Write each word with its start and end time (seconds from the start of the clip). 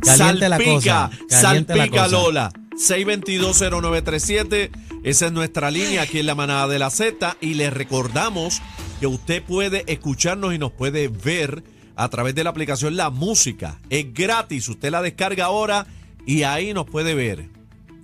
Caliente 0.00 0.48
la 0.48 0.56
salpica, 0.56 1.10
cosa, 1.10 1.10
caliente 1.28 1.74
la 1.76 1.82
salpica 1.84 2.02
cosa. 2.04 2.16
Lola. 2.16 2.52
6220937, 2.76 4.70
esa 5.04 5.26
es 5.26 5.32
nuestra 5.32 5.70
línea 5.70 6.02
aquí 6.02 6.18
en 6.20 6.26
la 6.26 6.34
manada 6.34 6.68
de 6.68 6.78
la 6.78 6.90
Z 6.90 7.36
y 7.40 7.54
le 7.54 7.70
recordamos 7.70 8.60
que 9.00 9.06
usted 9.06 9.42
puede 9.42 9.84
escucharnos 9.86 10.54
y 10.54 10.58
nos 10.58 10.72
puede 10.72 11.08
ver 11.08 11.62
a 11.96 12.08
través 12.08 12.34
de 12.34 12.44
la 12.44 12.50
aplicación 12.50 12.96
La 12.96 13.10
Música. 13.10 13.78
Es 13.90 14.12
gratis, 14.14 14.68
usted 14.68 14.90
la 14.90 15.02
descarga 15.02 15.46
ahora 15.46 15.86
y 16.26 16.42
ahí 16.44 16.72
nos 16.74 16.86
puede 16.86 17.14
ver. 17.14 17.48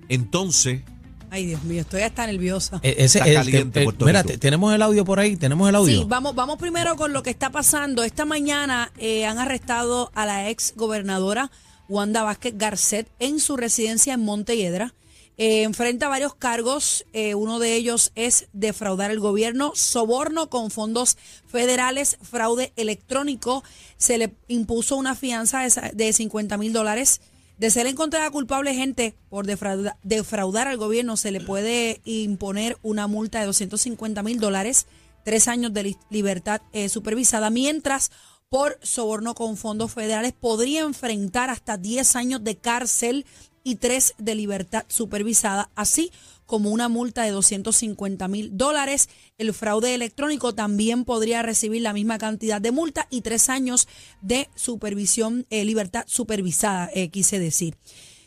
Entonces, 0.09 0.81
Ay, 1.29 1.45
Dios 1.45 1.61
mío, 1.65 1.81
estoy 1.81 2.03
hasta 2.03 2.25
nerviosa. 2.25 2.79
Ese- 2.83 3.19
Está 3.19 3.33
caliente 3.33 3.81
eh, 3.81 3.83
Puerto 3.83 4.05
mira, 4.05 4.21
Rico. 4.21 4.31
te- 4.33 4.37
tenemos 4.37 4.73
el 4.73 4.81
audio 4.81 5.03
por 5.03 5.19
ahí, 5.19 5.35
tenemos 5.35 5.67
el 5.67 5.75
audio. 5.75 5.99
Sí, 5.99 6.05
vamos, 6.07 6.33
vamos 6.35 6.57
primero 6.57 6.95
con 6.95 7.11
lo 7.11 7.21
que 7.21 7.29
está 7.31 7.49
pasando. 7.49 8.05
Esta 8.05 8.23
mañana 8.23 8.93
eh, 8.97 9.25
han 9.25 9.37
arrestado 9.37 10.09
a 10.15 10.25
la 10.25 10.49
ex 10.49 10.73
gobernadora 10.77 11.51
Wanda 11.89 12.23
Vázquez 12.23 12.53
Garcet 12.57 13.07
en 13.19 13.39
su 13.39 13.57
residencia 13.57 14.13
en 14.13 14.21
Montelledra. 14.23 14.93
Eh, 15.39 15.63
enfrenta 15.63 16.07
varios 16.07 16.33
cargos. 16.33 17.05
eh, 17.13 17.35
uno 17.35 17.59
de 17.59 17.75
ellos 17.75 18.11
es 18.15 18.47
defraudar 18.53 19.11
el 19.11 19.19
gobierno, 19.19 19.71
soborno 19.75 20.49
con 20.49 20.71
fondos 20.71 21.15
federales, 21.45 22.17
fraude 22.23 22.73
electrónico. 22.75 23.63
Se 23.97 24.17
le 24.17 24.33
impuso 24.47 24.95
una 24.95 25.13
fianza 25.15 25.61
de, 25.61 25.69
sa- 25.69 25.91
de 25.93 26.11
50 26.11 26.57
mil 26.57 26.73
dólares. 26.73 27.21
De 27.59 27.71
ser 27.71 27.87
encontrada 27.87 28.29
culpable 28.29 28.73
gente 28.75 29.15
por 29.29 29.45
defrauda- 29.47 29.97
defraudar 30.03 30.67
al 30.67 30.77
gobierno, 30.77 31.17
se 31.17 31.31
le 31.31 31.41
puede 31.41 32.01
imponer 32.05 32.77
una 32.83 33.07
multa 33.07 33.39
de 33.39 33.47
250 33.47 34.21
mil 34.23 34.39
dólares, 34.39 34.85
tres 35.23 35.47
años 35.47 35.73
de 35.73 35.83
li- 35.83 35.97
libertad 36.11 36.61
eh, 36.73 36.87
supervisada, 36.89 37.49
mientras 37.49 38.11
por 38.49 38.79
soborno 38.81 39.35
con 39.35 39.57
fondos 39.57 39.91
federales 39.91 40.33
podría 40.33 40.81
enfrentar 40.81 41.49
hasta 41.49 41.77
10 41.77 42.15
años 42.15 42.43
de 42.43 42.55
cárcel 42.55 43.25
y 43.63 43.75
tres 43.75 44.13
de 44.17 44.35
libertad 44.35 44.85
supervisada, 44.87 45.69
así 45.75 46.11
como 46.45 46.69
una 46.69 46.87
multa 46.87 47.23
de 47.23 47.31
250 47.31 48.25
mil 48.29 48.57
dólares. 48.57 49.09
El 49.37 49.53
fraude 49.53 49.93
electrónico 49.93 50.55
también 50.55 51.03
podría 51.03 51.41
recibir 51.41 51.81
la 51.81 51.91
misma 51.91 52.17
cantidad 52.17 52.61
de 52.61 52.71
multa 52.71 53.07
y 53.09 53.21
tres 53.21 53.49
años 53.49 53.89
de 54.21 54.49
supervisión, 54.55 55.45
eh, 55.49 55.65
libertad 55.65 56.05
supervisada, 56.07 56.89
eh, 56.93 57.09
quise 57.09 57.39
decir. 57.39 57.75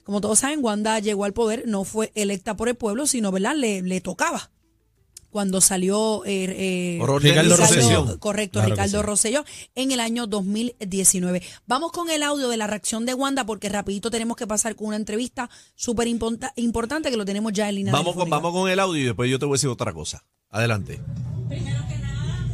Como 0.04 0.20
todos 0.20 0.40
saben, 0.40 0.62
Wanda 0.62 0.98
llegó 0.98 1.24
al 1.24 1.32
poder, 1.32 1.66
no 1.66 1.84
fue 1.84 2.12
electa 2.14 2.54
por 2.54 2.68
el 2.68 2.74
pueblo, 2.74 3.06
sino, 3.06 3.32
¿verdad? 3.32 3.54
Le 3.56 4.00
tocaba. 4.02 4.50
Cuando 5.30 5.60
salió 5.60 6.24
eh, 6.26 6.98
eh, 6.98 7.18
Ricardo- 7.20 7.56
sucesión. 7.56 8.18
Correcto, 8.18 8.58
Claro 8.58 8.66
que 8.68 8.72
Ricardo 8.82 8.98
sí. 9.00 9.06
Rosselló, 9.06 9.44
en 9.74 9.92
el 9.92 10.00
año 10.00 10.26
2019. 10.26 11.42
Vamos 11.66 11.92
con 11.92 12.10
el 12.10 12.22
audio 12.22 12.48
de 12.48 12.56
la 12.56 12.66
reacción 12.66 13.06
de 13.06 13.14
Wanda, 13.14 13.44
porque 13.46 13.68
rapidito 13.68 14.10
tenemos 14.10 14.36
que 14.36 14.46
pasar 14.46 14.74
con 14.76 14.88
una 14.88 14.96
entrevista 14.96 15.48
súper 15.74 16.08
importante 16.08 17.10
que 17.10 17.16
lo 17.16 17.24
tenemos 17.24 17.52
ya 17.52 17.68
en 17.68 17.76
línea. 17.76 17.92
vamos 17.92 18.14
con, 18.16 18.28
vamos 18.28 18.52
con 18.52 18.68
el 18.70 18.80
audio 18.80 19.00
y 19.00 19.04
después 19.06 19.30
yo 19.30 19.38
te 19.38 19.44
voy 19.46 19.54
a 19.54 19.56
decir 19.56 19.70
otra 19.70 19.92
cosa. 19.92 20.24
Adelante. 20.50 21.00
Primero 21.48 21.80
que 21.88 21.96
nada, 21.98 22.46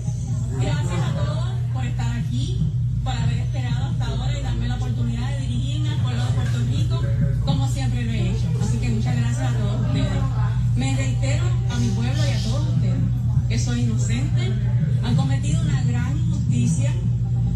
gracias 0.60 1.05
soy 13.66 13.80
inocente, 13.80 14.52
han 15.02 15.16
cometido 15.16 15.60
una 15.60 15.82
gran 15.82 16.16
injusticia. 16.16 16.92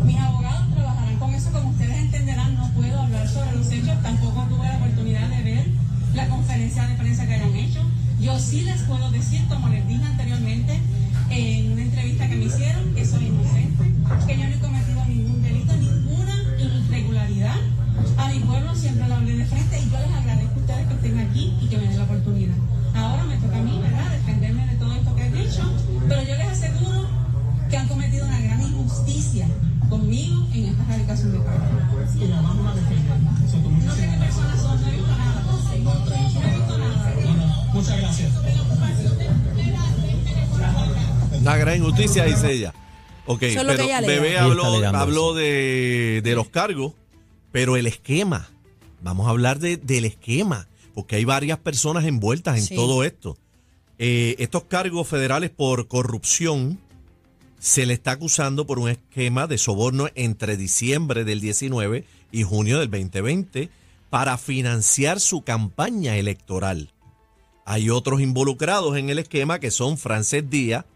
Mis 0.04 0.18
abogados 0.18 0.74
trabajarán 0.74 1.16
con 1.18 1.32
eso, 1.32 1.52
como 1.52 1.70
ustedes 1.70 1.98
entenderán, 1.98 2.56
no 2.56 2.68
puedo 2.72 3.00
hablar 3.00 3.28
sobre 3.28 3.52
los 3.52 3.70
hechos, 3.70 4.02
tampoco 4.02 4.44
tuve 4.48 4.66
la 4.66 4.78
oportunidad 4.78 5.28
de 5.28 5.42
ver 5.44 5.66
la 6.14 6.26
conferencia 6.26 6.84
de 6.88 6.96
prensa 6.96 7.28
que 7.28 7.34
hayan 7.34 7.54
hecho. 7.54 7.88
Yo 8.20 8.36
sí 8.40 8.62
les 8.62 8.82
puedo 8.82 9.08
decir, 9.12 9.46
como 9.46 9.68
les 9.68 9.86
dije 9.86 10.04
anteriormente, 10.04 10.80
en 11.30 11.72
una 11.74 11.82
entrevista 11.82 12.28
que 12.28 12.34
me 12.34 12.46
hicieron, 12.46 12.92
que 12.92 13.06
soy 13.06 13.26
inocente, 13.26 13.84
que 14.26 14.36
yo 14.36 14.48
no 14.48 14.54
he 14.56 14.58
cometido 14.58 15.04
ningún 15.04 15.42
delito, 15.42 15.76
ninguna 15.76 16.34
irregularidad. 16.58 17.56
A 18.16 18.28
mi 18.30 18.40
pueblo 18.40 18.74
siempre 18.74 19.06
lo 19.06 19.14
hablé 19.14 19.36
de 19.36 19.44
frente 19.44 19.78
y 19.78 19.88
yo 19.88 19.98
les 20.00 20.12
agradezco 20.12 20.54
a 20.54 20.58
ustedes 20.58 20.88
que 20.88 20.94
estén 20.94 21.18
aquí 21.20 21.54
y 21.60 21.68
que 21.68 21.78
me 21.78 21.84
den 21.84 21.98
la 21.98 22.02
oportunidad. 22.02 22.56
Ahora 22.96 23.22
me 23.26 23.36
toca 23.36 23.58
a 23.58 23.62
mí, 23.62 23.78
¿verdad?, 23.80 24.10
defenderme 24.10 24.39
pero 26.08 26.22
yo 26.22 26.34
les 26.36 26.48
aseguro 26.48 27.08
que 27.70 27.76
han 27.76 27.88
cometido 27.88 28.26
una 28.26 28.40
gran 28.40 28.62
injusticia 28.62 29.46
conmigo 29.88 30.46
en 30.54 30.66
esta 30.66 30.82
erradicación 30.84 31.32
de 31.32 31.38
cargos. 31.44 32.16
Y 32.20 32.26
la 32.28 32.40
vamos 32.40 32.66
a 32.72 32.74
defender. 32.74 33.20
No 33.20 33.94
sé 33.94 34.08
qué 34.10 34.16
personas 34.18 34.60
son, 34.60 34.80
no 34.80 34.86
he 34.88 34.90
visto 34.92 35.08
nada. 35.16 35.42
No 35.46 35.58
he 35.72 36.56
visto 36.56 36.78
nada. 36.78 37.70
Muchas 37.72 37.98
gracias. 38.00 38.32
Una 41.40 41.56
gran 41.56 41.76
injusticia, 41.78 42.24
dice 42.24 42.52
ella. 42.52 42.74
Ok, 43.26 43.42
es 43.44 43.56
pero 43.56 43.82
ella. 43.82 44.00
Bebé 44.00 44.38
habló, 44.38 44.64
habló 44.86 45.34
de, 45.34 46.20
de 46.22 46.34
los 46.34 46.48
cargos, 46.48 46.92
pero 47.52 47.76
el 47.76 47.86
esquema. 47.86 48.48
Vamos 49.02 49.26
a 49.26 49.30
hablar 49.30 49.58
de- 49.60 49.78
del 49.78 50.04
esquema, 50.04 50.68
porque 50.94 51.16
hay 51.16 51.24
varias 51.24 51.58
personas 51.58 52.04
envueltas 52.04 52.58
en 52.58 52.64
Sí. 52.64 52.74
todo 52.76 53.02
esto. 53.04 53.38
Eh, 54.02 54.36
estos 54.38 54.64
cargos 54.64 55.06
federales 55.06 55.50
por 55.50 55.86
corrupción 55.86 56.80
se 57.58 57.84
le 57.84 57.92
está 57.92 58.12
acusando 58.12 58.66
por 58.66 58.78
un 58.78 58.88
esquema 58.88 59.46
de 59.46 59.58
soborno 59.58 60.08
entre 60.14 60.56
diciembre 60.56 61.24
del 61.24 61.42
19 61.42 62.06
y 62.32 62.42
junio 62.42 62.78
del 62.78 62.90
2020 62.90 63.68
para 64.08 64.38
financiar 64.38 65.20
su 65.20 65.42
campaña 65.42 66.16
electoral. 66.16 66.94
Hay 67.66 67.90
otros 67.90 68.22
involucrados 68.22 68.96
en 68.96 69.10
el 69.10 69.18
esquema 69.18 69.58
que 69.58 69.70
son 69.70 69.98
Frances 69.98 70.48
Díaz, 70.48 70.86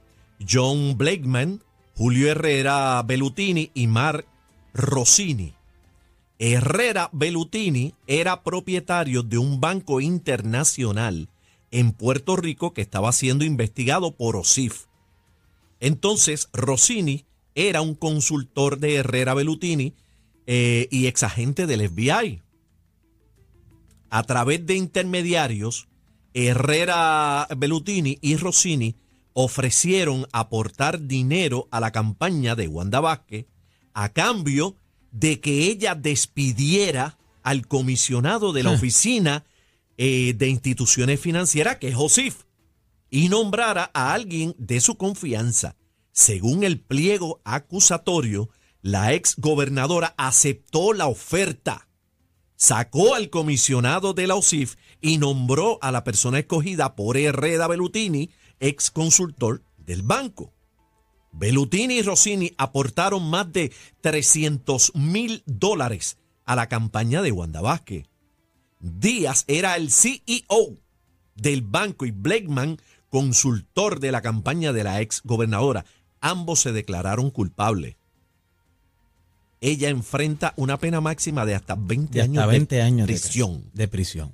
John 0.41 0.97
Blakeman, 0.97 1.62
Julio 1.94 2.31
Herrera 2.31 3.03
Bellutini 3.03 3.71
y 3.75 3.86
Mark 3.86 4.25
Rossini. 4.72 5.53
Herrera 6.38 7.10
Bellutini 7.12 7.92
era 8.06 8.42
propietario 8.42 9.22
de 9.22 9.36
un 9.36 9.60
banco 9.60 10.00
internacional 10.00 11.28
en 11.74 11.90
Puerto 11.90 12.36
Rico 12.36 12.72
que 12.72 12.82
estaba 12.82 13.10
siendo 13.10 13.44
investigado 13.44 14.16
por 14.16 14.36
OSIF. 14.36 14.84
Entonces, 15.80 16.48
Rossini 16.52 17.26
era 17.56 17.80
un 17.80 17.96
consultor 17.96 18.78
de 18.78 18.94
Herrera 18.94 19.34
Bellutini 19.34 19.92
eh, 20.46 20.86
y 20.92 21.08
exagente 21.08 21.66
del 21.66 21.88
FBI. 21.90 22.42
A 24.08 24.22
través 24.22 24.64
de 24.64 24.76
intermediarios, 24.76 25.88
Herrera 26.32 27.48
Bellutini 27.56 28.18
y 28.20 28.36
Rossini 28.36 28.94
ofrecieron 29.32 30.28
aportar 30.30 31.00
dinero 31.08 31.66
a 31.72 31.80
la 31.80 31.91
campaña 31.91 32.54
de 32.54 32.68
Wanda 32.68 33.00
Vázquez 33.00 33.46
a 33.94 34.10
cambio 34.10 34.76
de 35.10 35.41
que 35.41 35.66
ella 35.66 35.96
despidiera 35.96 37.18
al 37.42 37.66
comisionado 37.66 38.52
de 38.52 38.62
la 38.62 38.70
oficina 38.70 39.44
eh, 39.97 40.34
de 40.34 40.49
instituciones 40.49 41.21
financieras, 41.21 41.78
que 41.78 41.88
es 41.88 41.97
OSIF, 41.97 42.44
y 43.10 43.28
nombrara 43.28 43.91
a 43.94 44.12
alguien 44.12 44.55
de 44.59 44.81
su 44.81 44.97
confianza. 44.97 45.77
Según 46.12 46.65
el 46.65 46.81
pliego 46.81 47.41
acusatorio, 47.44 48.50
la 48.83 49.15
ex 49.15 49.37
gobernadora 49.37 50.15
aceptó 50.16 50.93
la 50.93 51.06
oferta, 51.06 51.88
sacó 52.56 53.15
al 53.15 53.31
comisionado 53.31 54.15
de 54.15 54.27
la 54.27 54.34
OSIF 54.34 54.77
y 55.00 55.19
nombró 55.19 55.78
a 55.81 55.91
la 55.91 56.04
persona 56.04 56.38
escogida 56.38 56.94
por 56.94 57.16
Herrera 57.16 57.69
Bellutini, 57.69 58.31
ex 58.60 58.91
consultor 58.91 59.62
del 59.77 60.03
banco. 60.03 60.53
Bellutini 61.33 61.99
y 61.99 62.03
Rossini 62.03 62.53
aportaron 62.59 63.28
más 63.28 63.53
de 63.53 63.72
300 64.00 64.94
mil 64.94 65.43
dólares 65.47 66.19
a 66.44 66.54
la 66.54 66.69
campaña 66.69 67.22
de 67.22 67.33
Wanda 67.33 67.60
Vázquez. 67.60 68.06
Díaz 68.84 69.45
era 69.48 69.77
el 69.77 69.91
CEO 69.91 70.77
del 71.36 71.63
banco 71.63 72.04
y 72.04 72.10
Blakeman 72.10 72.77
consultor 73.09 73.98
de 74.01 74.13
la 74.13 74.21
campaña 74.22 74.72
de 74.72 74.84
la 74.84 75.01
ex 75.01 75.22
gobernadora. 75.25 75.84
Ambos 76.21 76.60
se 76.60 76.72
declararon 76.72 77.31
culpables. 77.31 77.97
Ella 79.60 79.89
enfrenta 79.89 80.53
una 80.57 80.78
pena 80.78 81.01
máxima 81.01 81.47
de 81.47 81.54
hasta 81.54 81.75
20 81.75 82.13
De 82.13 82.21
hasta 82.21 82.33
años 82.42 82.48
20 82.51 82.75
de 82.77 82.83
años 82.83 83.07
prisión. 83.07 83.65
De 83.72 83.89
prisión. 83.89 84.33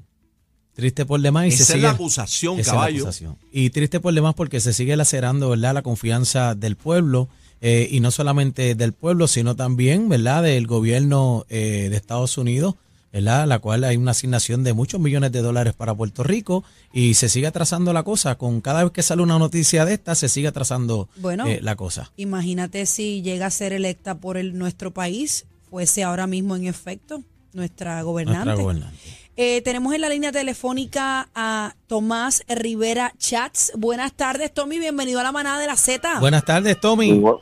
Triste 0.75 1.07
por 1.07 1.21
demás. 1.21 1.47
Y 1.47 1.51
se 1.53 1.63
Esa 1.63 1.63
es 1.65 1.69
sigue, 1.77 1.83
la 1.83 1.91
acusación, 1.91 2.55
esa 2.55 2.61
es 2.61 2.67
la 2.69 2.73
caballo. 2.73 3.03
acusación. 3.05 3.39
Y 3.53 3.71
triste 3.71 4.01
por 4.01 4.13
demás 4.15 4.35
porque 4.35 4.61
se 4.61 4.73
sigue 4.73 4.97
lacerando, 4.97 5.51
¿verdad? 5.51 5.75
La 5.75 5.83
confianza 5.83 6.55
del 6.55 6.77
pueblo. 6.77 7.29
eh, 7.61 7.89
y 7.91 8.01
no 8.01 8.11
solamente 8.11 8.75
del 8.75 8.95
pueblo, 8.95 9.29
sino 9.29 9.55
también, 9.55 10.09
¿verdad? 10.09 10.43
Del 10.43 10.67
gobierno 10.67 11.45
eh, 11.51 11.89
de 11.91 11.97
Estados 11.97 12.39
Unidos, 12.39 12.75
¿verdad? 13.13 13.47
La 13.47 13.59
cual 13.59 13.85
hay 13.85 13.97
una 13.97 14.13
asignación 14.13 14.63
de 14.65 14.73
muchos 14.73 15.01
millones 15.01 15.33
de 15.33 15.43
dólares 15.43 15.75
para 15.75 15.95
Puerto 15.95 16.23
Rico 16.23 16.65
y 16.93 17.15
se 17.15 17.29
sigue 17.29 17.47
atrasando 17.47 17.93
la 17.93 18.03
cosa. 18.03 18.37
Con 18.37 18.61
cada 18.61 18.85
vez 18.85 18.93
que 18.93 19.03
sale 19.03 19.23
una 19.23 19.39
noticia 19.39 19.85
de 19.85 19.95
esta, 19.95 20.15
se 20.15 20.29
sigue 20.29 20.49
atrasando 20.49 21.09
Bueno. 21.17 21.47
eh, 21.47 21.61
la 21.63 21.77
cosa. 21.77 22.13
Imagínate 22.17 22.87
si 22.87 23.23
llega 23.23 23.47
a 23.47 23.51
ser 23.51 23.73
electa 23.73 24.17
por 24.17 24.37
el, 24.37 24.57
nuestro 24.59 24.93
país, 24.93 25.47
fuese 25.69 26.03
ahora 26.05 26.27
mismo 26.27 26.55
en 26.57 26.67
efecto. 26.67 27.23
nuestra 27.53 28.01
gobernante. 28.03 28.45
Nuestra 28.45 28.63
gobernante. 28.63 28.97
Eh, 29.37 29.63
tenemos 29.63 29.95
en 29.95 30.03
la 30.03 30.09
línea 30.11 30.33
telefónica 30.33 31.31
a 31.35 31.75
Tomás 31.87 32.43
Rivera 32.49 33.15
Chats. 33.19 33.73
Buenas 33.77 34.13
tardes, 34.13 34.53
Tommy. 34.53 34.79
Bienvenido 34.79 35.19
a 35.19 35.23
la 35.23 35.33
manada 35.33 35.59
de 35.59 35.67
la 35.67 35.77
Z. 35.77 36.21
Buenas 36.21 36.45
tardes, 36.45 36.79
Tommy. 36.81 37.13
Bu- 37.13 37.41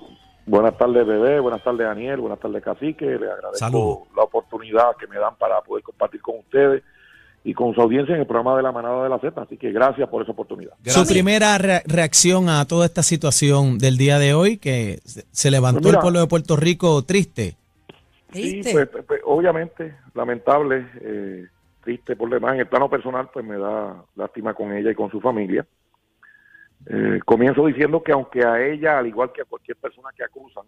Buenas 0.48 0.76
tardes, 0.78 1.06
bebé. 1.06 1.40
Buenas 1.40 1.62
tardes, 1.62 1.86
Daniel. 1.86 2.20
Buenas 2.20 2.40
tardes, 2.40 2.62
Cacique. 2.62 3.04
Les 3.04 3.30
agradezco 3.30 4.08
la 4.16 4.22
oportunidad 4.22 4.96
que 4.98 5.06
me 5.06 5.18
dan 5.18 5.36
para 5.36 5.60
poder 5.60 5.84
compartir 5.84 6.20
con 6.22 6.38
ustedes 6.38 6.82
y 7.44 7.52
con 7.54 7.74
su 7.74 7.80
audiencia 7.82 8.14
en 8.14 8.22
el 8.22 8.26
programa 8.26 8.56
de 8.56 8.62
la 8.62 8.72
Manada 8.72 9.02
de 9.04 9.08
la 9.10 9.18
Z. 9.18 9.40
Así 9.40 9.56
que 9.58 9.70
gracias 9.72 10.08
por 10.08 10.22
esa 10.22 10.32
oportunidad. 10.32 10.72
Su 10.84 11.06
primera 11.06 11.56
re- 11.58 11.82
reacción 11.86 12.48
a 12.48 12.64
toda 12.66 12.86
esta 12.86 13.02
situación 13.02 13.78
del 13.78 13.96
día 13.98 14.18
de 14.18 14.32
hoy, 14.34 14.56
que 14.56 15.00
se- 15.04 15.50
levantó 15.50 15.80
Pues 15.82 15.86
mira. 15.92 15.98
el 15.98 16.02
pueblo 16.02 16.20
de 16.20 16.26
Puerto 16.26 16.56
Rico 16.56 17.02
triste. 17.04 17.56
Sí, 18.32 18.60
pues, 18.72 18.88
pues, 18.88 19.04
pues, 19.06 19.20
obviamente, 19.24 19.96
lamentable, 20.14 20.86
eh, 21.00 21.46
triste 21.82 22.16
por 22.16 22.28
demás. 22.30 22.54
En 22.54 22.60
el 22.60 22.66
plano 22.66 22.88
personal, 22.90 23.28
pues 23.32 23.44
me 23.44 23.56
da 23.58 24.02
lástima 24.16 24.52
con 24.54 24.72
ella 24.74 24.90
y 24.90 24.94
con 24.94 25.10
su 25.10 25.20
familia. 25.20 25.66
Eh, 26.90 27.20
comienzo 27.24 27.66
diciendo 27.66 28.02
que 28.02 28.12
aunque 28.12 28.44
a 28.46 28.64
ella, 28.64 28.98
al 28.98 29.06
igual 29.06 29.30
que 29.32 29.42
a 29.42 29.44
cualquier 29.44 29.76
persona 29.76 30.08
que 30.16 30.24
acusan, 30.24 30.64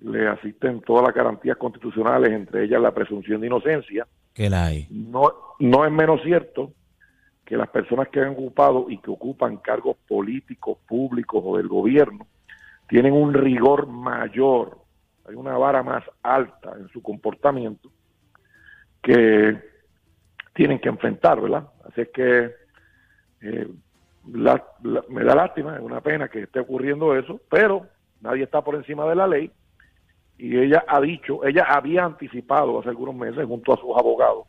le 0.00 0.26
asisten 0.26 0.80
todas 0.80 1.04
las 1.06 1.14
garantías 1.14 1.56
constitucionales, 1.56 2.32
entre 2.32 2.64
ellas 2.64 2.80
la 2.80 2.92
presunción 2.92 3.40
de 3.40 3.46
inocencia, 3.46 4.06
Que 4.34 4.50
la 4.50 4.66
hay. 4.66 4.88
no, 4.90 5.32
no 5.60 5.84
es 5.84 5.92
menos 5.92 6.20
cierto 6.22 6.72
que 7.44 7.56
las 7.56 7.68
personas 7.68 8.08
que 8.08 8.20
han 8.20 8.30
ocupado 8.30 8.86
y 8.88 8.98
que 8.98 9.10
ocupan 9.10 9.58
cargos 9.58 9.96
políticos, 10.08 10.78
públicos 10.88 11.42
o 11.46 11.56
del 11.58 11.68
gobierno 11.68 12.26
tienen 12.88 13.12
un 13.12 13.34
rigor 13.34 13.86
mayor, 13.86 14.78
hay 15.28 15.36
una 15.36 15.56
vara 15.56 15.82
más 15.82 16.02
alta 16.22 16.72
en 16.76 16.88
su 16.88 17.02
comportamiento 17.02 17.88
que 19.00 19.58
tienen 20.54 20.80
que 20.80 20.88
enfrentar, 20.88 21.40
¿verdad? 21.40 21.68
Así 21.88 22.00
es 22.00 22.08
que 22.08 22.50
eh, 23.42 23.68
la- 24.32 24.64
la- 24.82 25.04
me 25.08 25.22
da 25.24 25.34
lástima, 25.34 25.76
es 25.76 25.82
una 25.82 26.00
pena 26.00 26.28
que 26.28 26.42
esté 26.42 26.60
ocurriendo 26.60 27.14
eso, 27.16 27.40
pero 27.50 27.86
nadie 28.20 28.44
está 28.44 28.62
por 28.62 28.74
encima 28.74 29.06
de 29.06 29.14
la 29.14 29.26
ley 29.26 29.50
y 30.38 30.58
ella 30.58 30.84
ha 30.88 31.00
dicho, 31.00 31.44
ella 31.44 31.64
había 31.68 32.04
anticipado 32.04 32.78
hace 32.80 32.88
algunos 32.88 33.14
meses 33.14 33.44
junto 33.46 33.72
a 33.72 33.76
sus 33.76 33.96
abogados 33.96 34.46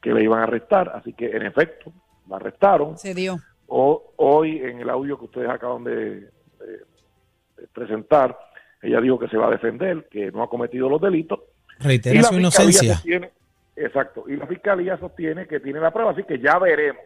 que 0.00 0.12
le 0.12 0.22
iban 0.24 0.40
a 0.40 0.44
arrestar, 0.44 0.90
así 0.94 1.12
que 1.12 1.26
en 1.30 1.42
efecto 1.46 1.92
la 2.28 2.36
arrestaron. 2.36 2.98
Se 2.98 3.14
dio. 3.14 3.36
O- 3.66 4.12
hoy 4.16 4.58
en 4.58 4.80
el 4.80 4.90
audio 4.90 5.18
que 5.18 5.24
ustedes 5.24 5.48
acaban 5.48 5.84
de, 5.84 6.20
de- 6.20 6.30
de 7.56 7.66
presentar, 7.72 8.36
ella 8.82 9.00
dijo 9.00 9.18
que 9.18 9.28
se 9.28 9.36
va 9.36 9.46
a 9.46 9.50
defender, 9.50 10.08
que 10.10 10.30
no 10.32 10.42
ha 10.42 10.48
cometido 10.50 10.88
los 10.88 11.00
delitos. 11.00 11.40
Reitera 11.78 12.22
su 12.24 12.34
inocencia. 12.38 12.94
sostiene- 12.96 13.30
exacto, 13.76 14.24
y 14.28 14.36
la 14.36 14.46
fiscalía 14.46 14.98
sostiene 14.98 15.46
que 15.46 15.60
tiene 15.60 15.80
la 15.80 15.90
prueba, 15.92 16.10
así 16.10 16.24
que 16.24 16.38
ya 16.38 16.58
veremos. 16.58 17.02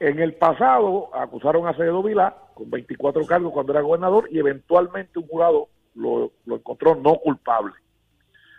En 0.00 0.20
el 0.20 0.34
pasado 0.34 1.14
acusaron 1.14 1.66
a 1.66 1.74
Cedo 1.74 2.02
Vilá 2.02 2.36
con 2.54 2.70
24 2.70 3.26
cargos 3.26 3.52
cuando 3.52 3.72
era 3.72 3.82
gobernador 3.82 4.28
y 4.30 4.38
eventualmente 4.38 5.18
un 5.18 5.26
jurado 5.26 5.68
lo, 5.94 6.32
encontró 6.46 6.94
no 6.94 7.16
culpable. 7.16 7.74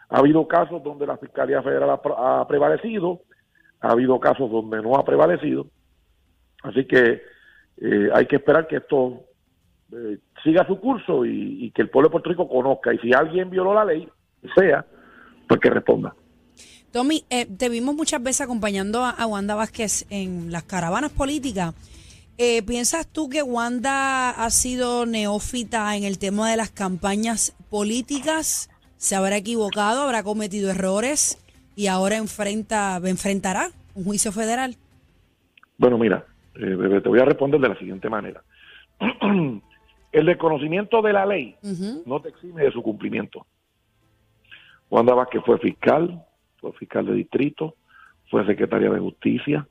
Ha 0.09 0.19
habido 0.19 0.47
casos 0.47 0.83
donde 0.83 1.07
la 1.07 1.18
Fiscalía 1.18 1.62
Federal 1.62 1.89
ha, 1.91 2.41
ha 2.41 2.47
prevalecido, 2.47 3.21
ha 3.80 3.91
habido 3.91 4.19
casos 4.19 4.51
donde 4.51 4.81
no 4.81 4.95
ha 4.95 5.06
prevalecido, 5.06 5.68
así 6.63 6.86
que 6.86 7.21
eh, 7.77 8.09
hay 8.13 8.25
que 8.25 8.38
esperar 8.38 8.68
que 8.68 8.77
esto 8.77 9.21
eh, 9.94 10.18
siga 10.44 10.65
su 10.68 10.80
curso 10.80 11.25
y 11.25 11.71
que 11.71 11.83
el 11.83 11.89
pueblo 11.89 12.09
de 12.09 12.12
Puerto 12.12 12.30
Rico 12.30 12.50
conozca, 12.50 12.94
y 12.94 12.97
si 12.97 13.13
alguien 13.13 13.50
violó 13.50 13.74
la 13.74 13.85
ley, 13.85 14.09
sea, 14.56 14.85
pues 15.47 15.62
que 15.62 15.69
responda. 15.69 16.13
Tommy, 16.91 17.24
eh, 17.30 17.45
te 17.45 17.69
vimos 17.69 17.95
muchas 17.95 18.21
veces 18.24 18.41
acompañando 18.41 19.03
a, 19.03 19.12
a 19.12 19.27
Wanda 19.27 19.56
Vázquez 19.56 20.06
en 20.09 20.51
las 20.51 20.63
caravanas 20.63 21.12
políticas. 21.12 21.75
Eh, 22.41 22.63
¿Piensas 22.63 23.06
tú 23.06 23.27
que 23.27 23.44
Wanda 23.44 24.30
ha 24.30 24.50
sido 24.50 25.06
neófita 25.06 25.95
en 25.97 26.06
el 26.06 26.18
tema 26.18 26.50
de 26.50 26.56
las 26.56 26.71
campañas 26.71 27.53
políticas? 27.69 28.69
¿Se 28.95 29.15
habrá 29.15 29.36
equivocado? 29.36 30.03
¿Habrá 30.03 30.24
cometido 30.24 30.71
errores? 30.71 31.38
¿Y 31.75 31.88
ahora 31.88 32.15
enfrenta, 32.15 33.00
enfrentará 33.03 33.71
un 33.94 34.06
juicio 34.06 34.31
federal? 34.31 34.77
Bueno, 35.77 35.97
mira, 35.97 36.25
eh, 36.56 37.01
te 37.03 37.09
voy 37.09 37.19
a 37.19 37.25
responder 37.25 37.59
de 37.59 37.69
la 37.69 37.77
siguiente 37.77 38.09
manera. 38.09 38.42
el 40.12 40.25
desconocimiento 40.25 41.01
de 41.01 41.13
la 41.13 41.25
ley 41.25 41.57
no 42.06 42.21
te 42.21 42.30
exime 42.30 42.63
de 42.63 42.71
su 42.71 42.81
cumplimiento. 42.81 43.45
Wanda 44.89 45.13
Vázquez 45.13 45.42
fue 45.45 45.59
fiscal, 45.59 46.25
fue 46.59 46.71
fiscal 46.73 47.06
de 47.06 47.13
distrito, 47.13 47.75
fue 48.29 48.45
secretaria 48.45 48.89
de 48.89 49.00
justicia, 49.00 49.67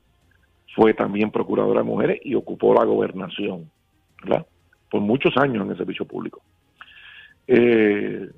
fue 0.75 0.93
también 0.93 1.31
procuradora 1.31 1.81
de 1.81 1.85
mujeres 1.85 2.19
y 2.23 2.35
ocupó 2.35 2.73
la 2.73 2.83
gobernación, 2.83 3.69
¿verdad? 4.23 4.45
Por 4.89 5.01
muchos 5.01 5.35
años 5.37 5.63
en 5.63 5.71
el 5.71 5.77
servicio 5.77 6.05
público. 6.05 6.41
Eh, 7.47 8.29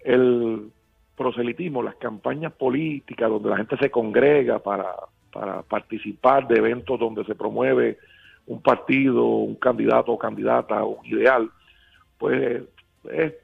el 0.00 0.70
proselitismo, 1.16 1.82
las 1.82 1.96
campañas 1.96 2.52
políticas 2.52 3.28
donde 3.28 3.50
la 3.50 3.56
gente 3.56 3.76
se 3.78 3.90
congrega 3.90 4.58
para, 4.58 4.94
para 5.32 5.62
participar 5.62 6.46
de 6.46 6.56
eventos 6.56 6.98
donde 6.98 7.24
se 7.24 7.34
promueve 7.34 7.98
un 8.46 8.62
partido, 8.62 9.24
un 9.24 9.56
candidato 9.56 10.12
o 10.12 10.18
candidata, 10.18 10.84
un 10.84 11.04
ideal, 11.04 11.50
pues 12.18 12.62
es 13.10 13.34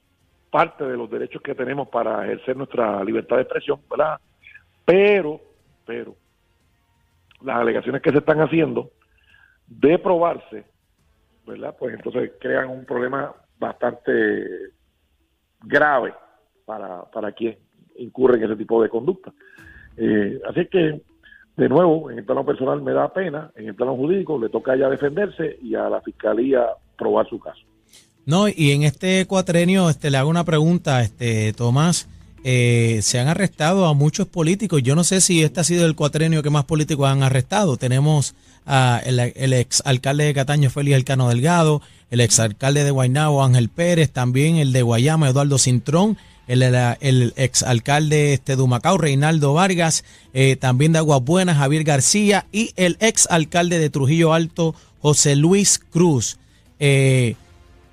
parte 0.53 0.85
de 0.85 0.99
los 0.99 1.11
derechos 1.11 1.41
que 1.41 1.55
tenemos 1.55 1.89
para 1.89 2.27
ejercer 2.27 2.59
nuestra 2.59 3.03
libertad 3.03 3.37
de 3.37 3.43
expresión, 3.43 3.81
¿verdad? 3.91 4.21
Pero, 4.85 5.41
pero, 5.87 6.15
las 7.43 7.57
alegaciones 7.57 8.03
que 8.03 8.11
se 8.11 8.19
están 8.19 8.39
haciendo, 8.43 8.91
de 9.67 9.99
probarse, 9.99 10.65
¿verdad? 11.47 11.75
Pues 11.79 11.95
entonces 11.95 12.33
crean 12.39 12.69
un 12.69 12.85
problema 12.85 13.33
bastante 13.59 14.73
grave 15.63 16.13
para, 16.67 17.05
para 17.05 17.33
quien 17.33 17.57
incurre 17.97 18.37
en 18.37 18.45
ese 18.45 18.57
tipo 18.57 18.83
de 18.83 18.91
conducta. 18.91 19.33
Eh, 19.97 20.39
así 20.47 20.67
que, 20.67 21.01
de 21.57 21.69
nuevo, 21.71 22.11
en 22.11 22.19
el 22.19 22.27
plano 22.27 22.45
personal 22.45 22.83
me 22.83 22.93
da 22.93 23.11
pena, 23.11 23.51
en 23.55 23.69
el 23.69 23.75
plano 23.75 23.97
jurídico 23.97 24.39
le 24.39 24.51
toca 24.51 24.73
a 24.73 24.75
ella 24.75 24.91
defenderse 24.91 25.59
y 25.63 25.75
a 25.75 25.89
la 25.89 26.03
fiscalía 26.03 26.67
probar 26.99 27.27
su 27.27 27.41
caso. 27.41 27.72
No, 28.25 28.49
y 28.49 28.71
en 28.71 28.85
este 28.85 29.27
cuatrenio 29.27 29.91
este, 29.91 30.11
le 30.11 30.19
hago 30.19 30.31
una 30.31 30.45
pregunta, 30.45 31.03
este 31.03 31.53
Tomás. 31.53 32.07
Eh, 32.45 33.01
se 33.03 33.21
han 33.21 33.29
arrestado 33.29 33.87
a 33.87 33.95
muchos 33.95 34.27
políticos. 34.27 34.83
Yo 34.83 34.97
no 34.97 35.05
sé 35.05 35.21
si 35.21 35.43
este 35.43 35.61
ha 35.61 35.65
sido 35.65 35.87
el 35.87 35.95
cuatrenio 35.95 36.43
que 36.43 36.51
más 36.51 36.65
políticos 36.65 37.09
han 37.09 37.23
arrestado. 37.23 37.77
Tenemos 37.77 38.35
a 38.67 39.01
el, 39.05 39.53
ex 39.53 39.83
alcalde 39.85 40.25
de 40.25 40.35
Cataño, 40.35 40.71
Félix 40.71 40.97
Elcano 40.97 41.29
Delgado, 41.29 41.83
el 42.11 42.21
ex 42.21 42.41
alcalde 42.41 42.85
de 42.85 42.91
Guaynabo, 42.91 43.45
Ángel 43.45 43.69
Pérez, 43.69 44.11
también 44.11 44.57
el 44.57 44.73
de 44.73 44.83
Guayama, 44.83 45.29
Eduardo 45.29 45.59
Cintrón, 45.59 46.17
el 46.49 47.33
ex 47.37 47.63
alcalde 47.63 48.35
este, 48.35 48.57
de 48.57 48.63
Humacao, 48.63 48.99
Reinaldo 48.99 49.55
Vargas, 49.55 50.05
eh, 50.35 50.57
también 50.57 50.93
de 50.93 50.99
Aguas 50.99 51.23
Buenas, 51.23 51.59
Javier 51.59 51.85
García, 51.85 52.47
y 52.53 52.73
el 52.77 52.97
ex 53.01 53.27
alcalde 53.31 53.79
de 53.79 53.91
Trujillo 53.91 54.33
Alto, 54.33 54.75
José 55.01 55.37
Luis 55.37 55.79
Cruz. 55.79 56.39
Eh, 56.81 57.37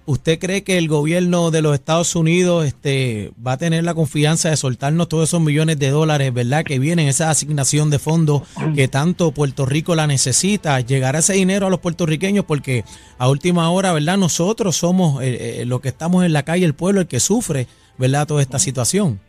¿Usted 0.09 0.39
cree 0.39 0.63
que 0.63 0.79
el 0.79 0.87
gobierno 0.87 1.51
de 1.51 1.61
los 1.61 1.75
Estados 1.75 2.15
Unidos 2.15 2.65
este, 2.65 3.31
va 3.45 3.51
a 3.51 3.57
tener 3.57 3.83
la 3.83 3.93
confianza 3.93 4.49
de 4.49 4.57
soltarnos 4.57 5.07
todos 5.07 5.29
esos 5.29 5.39
millones 5.39 5.77
de 5.77 5.91
dólares, 5.91 6.33
verdad, 6.33 6.63
que 6.63 6.79
vienen, 6.79 7.07
esa 7.07 7.29
asignación 7.29 7.91
de 7.91 7.99
fondos 7.99 8.41
que 8.75 8.87
tanto 8.87 9.31
Puerto 9.31 9.67
Rico 9.67 9.93
la 9.93 10.07
necesita? 10.07 10.79
¿Llegará 10.79 11.19
ese 11.19 11.33
dinero 11.33 11.67
a 11.67 11.69
los 11.69 11.79
puertorriqueños? 11.79 12.43
Porque 12.45 12.83
a 13.19 13.29
última 13.29 13.69
hora, 13.69 13.93
¿verdad? 13.93 14.17
Nosotros 14.17 14.75
somos 14.77 15.21
eh, 15.21 15.61
eh, 15.61 15.65
los 15.67 15.79
que 15.79 15.89
estamos 15.89 16.25
en 16.25 16.33
la 16.33 16.41
calle, 16.41 16.65
el 16.65 16.73
pueblo, 16.73 17.01
el 17.01 17.07
que 17.07 17.19
sufre, 17.19 17.67
¿verdad? 17.99 18.25
Toda 18.25 18.41
esta 18.41 18.57
situación. 18.57 19.19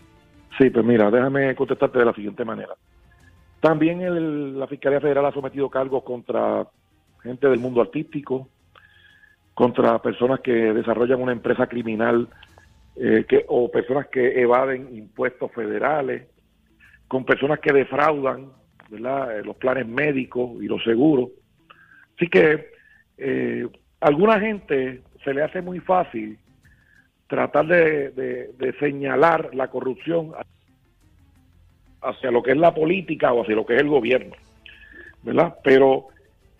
Sí, 0.57 0.71
pues 0.71 0.87
mira, 0.87 1.11
déjame 1.11 1.55
contestarte 1.57 1.99
de 1.99 2.07
la 2.07 2.15
siguiente 2.15 2.43
manera. 2.45 2.73
También 3.61 4.01
el- 4.01 4.59
la 4.59 4.67
Fiscalía 4.67 5.01
Federal 5.03 5.27
ha 5.27 5.33
sometido 5.33 5.69
cargos 5.69 6.03
contra 6.05 6.67
gente 7.23 7.49
del 7.49 7.59
mundo 7.61 7.83
artístico, 7.83 8.49
contra 9.55 10.01
personas 10.01 10.41
que 10.41 10.53
desarrollan 10.53 11.21
una 11.21 11.33
empresa 11.33 11.67
criminal 11.67 12.29
eh, 12.97 13.25
que, 13.29 13.45
o 13.49 13.71
personas 13.71 14.07
que 14.09 14.41
evaden 14.41 14.89
impuestos 14.97 15.51
federales, 15.53 16.27
con 17.09 17.25
personas 17.25 17.59
que 17.61 17.73
defraudan. 17.73 18.53
Eh, 18.93 19.43
los 19.45 19.55
planes 19.55 19.87
médicos 19.87 20.61
y 20.61 20.67
los 20.67 20.83
seguros. 20.83 21.29
Así 22.17 22.27
que 22.27 22.73
eh, 23.19 23.65
a 24.01 24.07
alguna 24.09 24.41
gente 24.41 25.03
se 25.23 25.33
le 25.33 25.45
hace 25.45 25.63
muy 25.63 25.79
fácil 25.79 26.37
tratar 27.29 27.69
de, 27.69 28.11
de- 28.11 28.51
de 28.59 28.73
señalar 28.81 29.55
la 29.55 29.69
corrupción 29.69 30.33
hacia 32.03 32.33
lo 32.33 32.43
que 32.43 32.51
es 32.51 32.57
la 32.57 32.75
política 32.75 33.33
o 33.33 33.43
hacia 33.43 33.55
lo 33.55 33.65
que 33.65 33.77
es 33.77 33.81
el 33.81 33.89
gobierno, 33.89 34.35
¿verdad? 35.23 35.55
Pero 35.63 36.09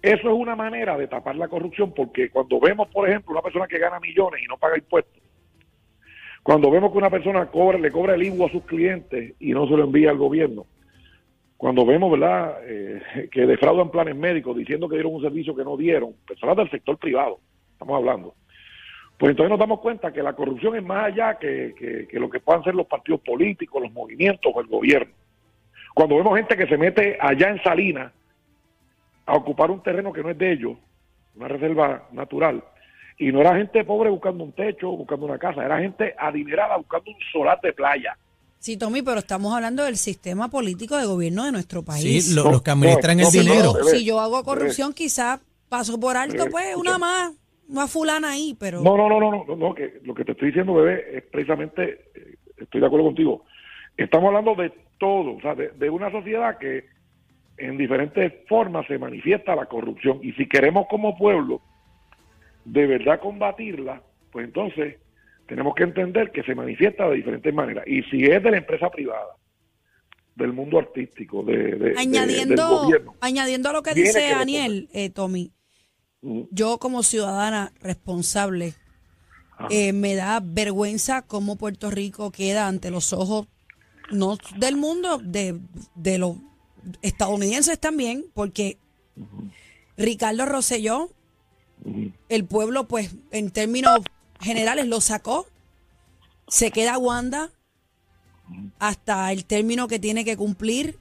eso 0.03 0.29
es 0.29 0.35
una 0.35 0.57
manera 0.57 0.97
de 0.97 1.09
tapar 1.09 1.37
la 1.37 1.49
corrupción 1.49 1.93
porque 1.95 2.31
cuando 2.31 2.59
vemos, 2.59 2.89
por 2.89 3.09
ejemplo, 3.09 3.33
una 3.33 3.43
persona 3.43 3.67
que 3.67 3.79
gana 3.79 4.01
millones 4.01 4.43
y 4.43 4.49
no 4.49 4.57
paga 4.57 4.79
impuestos, 4.79 5.23
Cuando 6.43 6.71
vemos 6.71 6.91
que 6.91 6.99
una 6.99 7.11
persona 7.11 7.47
cobra, 7.47 7.79
le 7.79 7.93
cobra 7.93 8.15
el 8.15 8.23
IVU 8.23 8.47
a 8.47 8.51
sus 8.51 8.65
clientes 8.65 9.35
y 9.39 9.53
no 9.53 9.67
se 9.67 9.77
lo 9.77 9.85
envía 9.85 10.11
al 10.11 10.17
gobierno, 10.17 10.67
cuando 11.59 11.85
vemos 11.85 12.11
verdad 12.11 12.57
eh, 12.65 13.29
que 13.31 13.47
defraudan 13.47 13.91
planes 13.91 14.17
médicos 14.17 14.57
diciendo 14.57 14.89
que 14.89 14.97
dieron 14.97 15.15
un 15.15 15.21
servicio 15.21 15.55
que 15.55 15.65
no 15.65 15.77
dieron, 15.77 16.15
personas 16.27 16.57
del 16.57 16.71
sector 16.71 16.97
privado, 16.97 17.39
estamos 17.73 17.97
hablando, 17.97 18.35
pues 19.19 19.31
entonces 19.31 19.51
nos 19.51 19.59
damos 19.59 19.81
cuenta 19.81 20.11
que 20.11 20.23
la 20.23 20.33
corrupción 20.33 20.77
es 20.77 20.83
más 20.83 21.09
allá 21.09 21.39
que, 21.39 21.75
que, 21.79 22.09
que 22.09 22.19
lo 22.19 22.31
que 22.31 22.41
puedan 22.41 22.65
ser 22.65 22.75
los 22.75 22.87
partidos 22.87 23.21
políticos, 23.21 23.83
los 23.83 23.93
movimientos 23.93 24.51
o 24.55 24.61
el 24.63 24.67
gobierno. 24.67 25.13
Cuando 25.93 26.17
vemos 26.17 26.39
gente 26.39 26.57
que 26.57 26.67
se 26.67 26.79
mete 26.79 27.19
allá 27.21 27.51
en 27.51 27.63
Salinas 27.63 28.13
a 29.31 29.37
ocupar 29.37 29.71
un 29.71 29.83
terreno 29.83 30.13
que 30.13 30.23
no 30.23 30.31
es 30.31 30.39
de 30.39 30.53
ellos, 30.53 30.73
una 31.37 31.47
reserva 31.49 32.09
natural, 32.13 32.63
y 33.19 33.31
no 33.31 33.41
era 33.41 33.57
gente 33.57 33.85
pobre 33.85 34.11
buscando 34.11 34.43
un 34.45 34.53
techo, 34.53 34.91
buscando 34.91 35.27
una 35.27 35.39
casa, 35.39 35.65
era 35.65 35.79
gente 35.79 36.15
adinerada 36.19 36.77
buscando 36.77 37.11
un 37.11 37.17
solar 37.33 37.61
de 37.61 37.73
playa. 37.73 38.17
Sí, 38.59 38.77
Tommy, 38.77 39.03
pero 39.03 39.21
estamos 39.21 39.55
hablando 39.55 39.85
del 39.85 39.97
sistema 39.97 40.49
político 40.49 40.97
de 40.97 41.07
gobierno 41.07 41.45
de 41.45 41.53
nuestro 41.53 41.83
país. 41.83 42.27
Sí, 42.27 42.35
lo- 42.35 42.51
los 42.51 42.63
que 42.63 42.71
administran 42.73 43.17
no, 43.19 43.23
el 43.29 43.35
no, 43.37 43.43
dinero. 43.43 43.73
yo, 43.79 43.85
si 43.85 44.05
yo 44.05 44.21
hago 44.21 44.43
corrupción, 44.43 44.93
quizás 44.93 45.41
paso 45.69 45.99
por 46.01 46.17
alto, 46.17 46.37
Bebé, 46.39 46.51
pues, 46.51 46.67
escucha. 46.71 46.91
una 46.91 46.99
más, 46.99 47.33
una 47.69 47.87
fulana 47.87 48.31
ahí, 48.33 48.57
pero... 48.59 48.83
No, 48.83 48.97
no, 48.97 49.09
no, 49.09 49.21
no, 49.21 49.31
no, 49.31 49.45
no, 49.47 49.57
no, 49.57 49.75
que 49.75 50.01
lo 50.03 50.13
que 50.15 50.25
te 50.25 50.33
estoy 50.33 50.49
diciendo, 50.49 50.75
bebé, 50.75 51.19
es 51.19 51.23
precisamente, 51.31 52.07
eh, 52.15 52.35
estoy 52.57 52.81
de 52.81 52.87
acuerdo 52.87 53.07
contigo, 53.07 53.45
estamos 53.97 54.27
hablando 54.29 54.55
de 54.61 54.73
todo, 54.99 55.37
o 55.37 55.41
sea, 55.41 55.55
de, 55.55 55.69
de 55.71 55.89
una 55.89 56.11
sociedad 56.11 56.59
que 56.59 56.85
en 57.61 57.77
diferentes 57.77 58.33
formas 58.49 58.87
se 58.87 58.99
manifiesta 58.99 59.55
la 59.55 59.67
corrupción. 59.67 60.19
Y 60.23 60.33
si 60.33 60.49
queremos 60.49 60.87
como 60.89 61.17
pueblo 61.17 61.61
de 62.65 62.87
verdad 62.87 63.21
combatirla, 63.21 64.03
pues 64.33 64.47
entonces 64.47 64.97
tenemos 65.47 65.75
que 65.75 65.83
entender 65.85 66.31
que 66.31 66.43
se 66.43 66.55
manifiesta 66.55 67.09
de 67.09 67.17
diferentes 67.17 67.53
maneras. 67.55 67.85
Y 67.87 68.03
si 68.05 68.25
es 68.25 68.43
de 68.43 68.51
la 68.51 68.59
empresa 68.59 68.89
privada, 68.91 69.37
del 70.37 70.53
mundo 70.53 70.79
artístico, 70.79 71.43
de, 71.43 71.57
de- 71.57 71.73
de- 71.77 71.79
del 71.91 71.99
añadiendo, 71.99 72.69
gobierno. 72.85 73.15
añadiendo 73.21 73.69
a 73.69 73.73
lo 73.73 73.83
que 73.83 73.95
dice 73.95 74.21
que 74.21 74.31
Daniel, 74.35 74.89
eh, 74.93 75.11
Tommy, 75.11 75.53
Mm, 76.23 76.43
yo 76.51 76.77
como 76.79 77.03
ciudadana 77.03 77.73
responsable, 77.81 78.75
eh, 79.71 79.95
me 79.95 80.15
da 80.15 80.41
vergüenza 80.45 81.23
cómo 81.27 81.57
Puerto 81.57 81.91
Rico 81.91 82.31
queda 82.31 82.69
ante 82.69 82.91
los 82.91 83.15
ojos, 83.15 83.49
no 84.11 84.37
del 84.59 84.77
mundo, 84.77 85.17
de, 85.17 85.59
de 85.95 86.19
los 86.19 86.37
estadounidenses 87.03 87.79
también, 87.79 88.25
porque 88.35 88.79
Ricardo 89.97 90.47
Rosselló, 90.47 91.11
el 92.29 92.45
pueblo, 92.45 92.87
pues, 92.89 93.15
en 93.31 93.51
términos 93.51 94.01
generales, 94.41 94.87
lo 94.87 95.01
sacó. 95.01 95.47
Se 96.49 96.71
queda 96.71 96.99
Wanda 96.99 97.51
hasta 98.79 99.31
el 99.33 99.45
término 99.45 99.89
que 99.89 99.99
tiene 99.99 100.25
que 100.25 100.37
cumplir. 100.37 100.99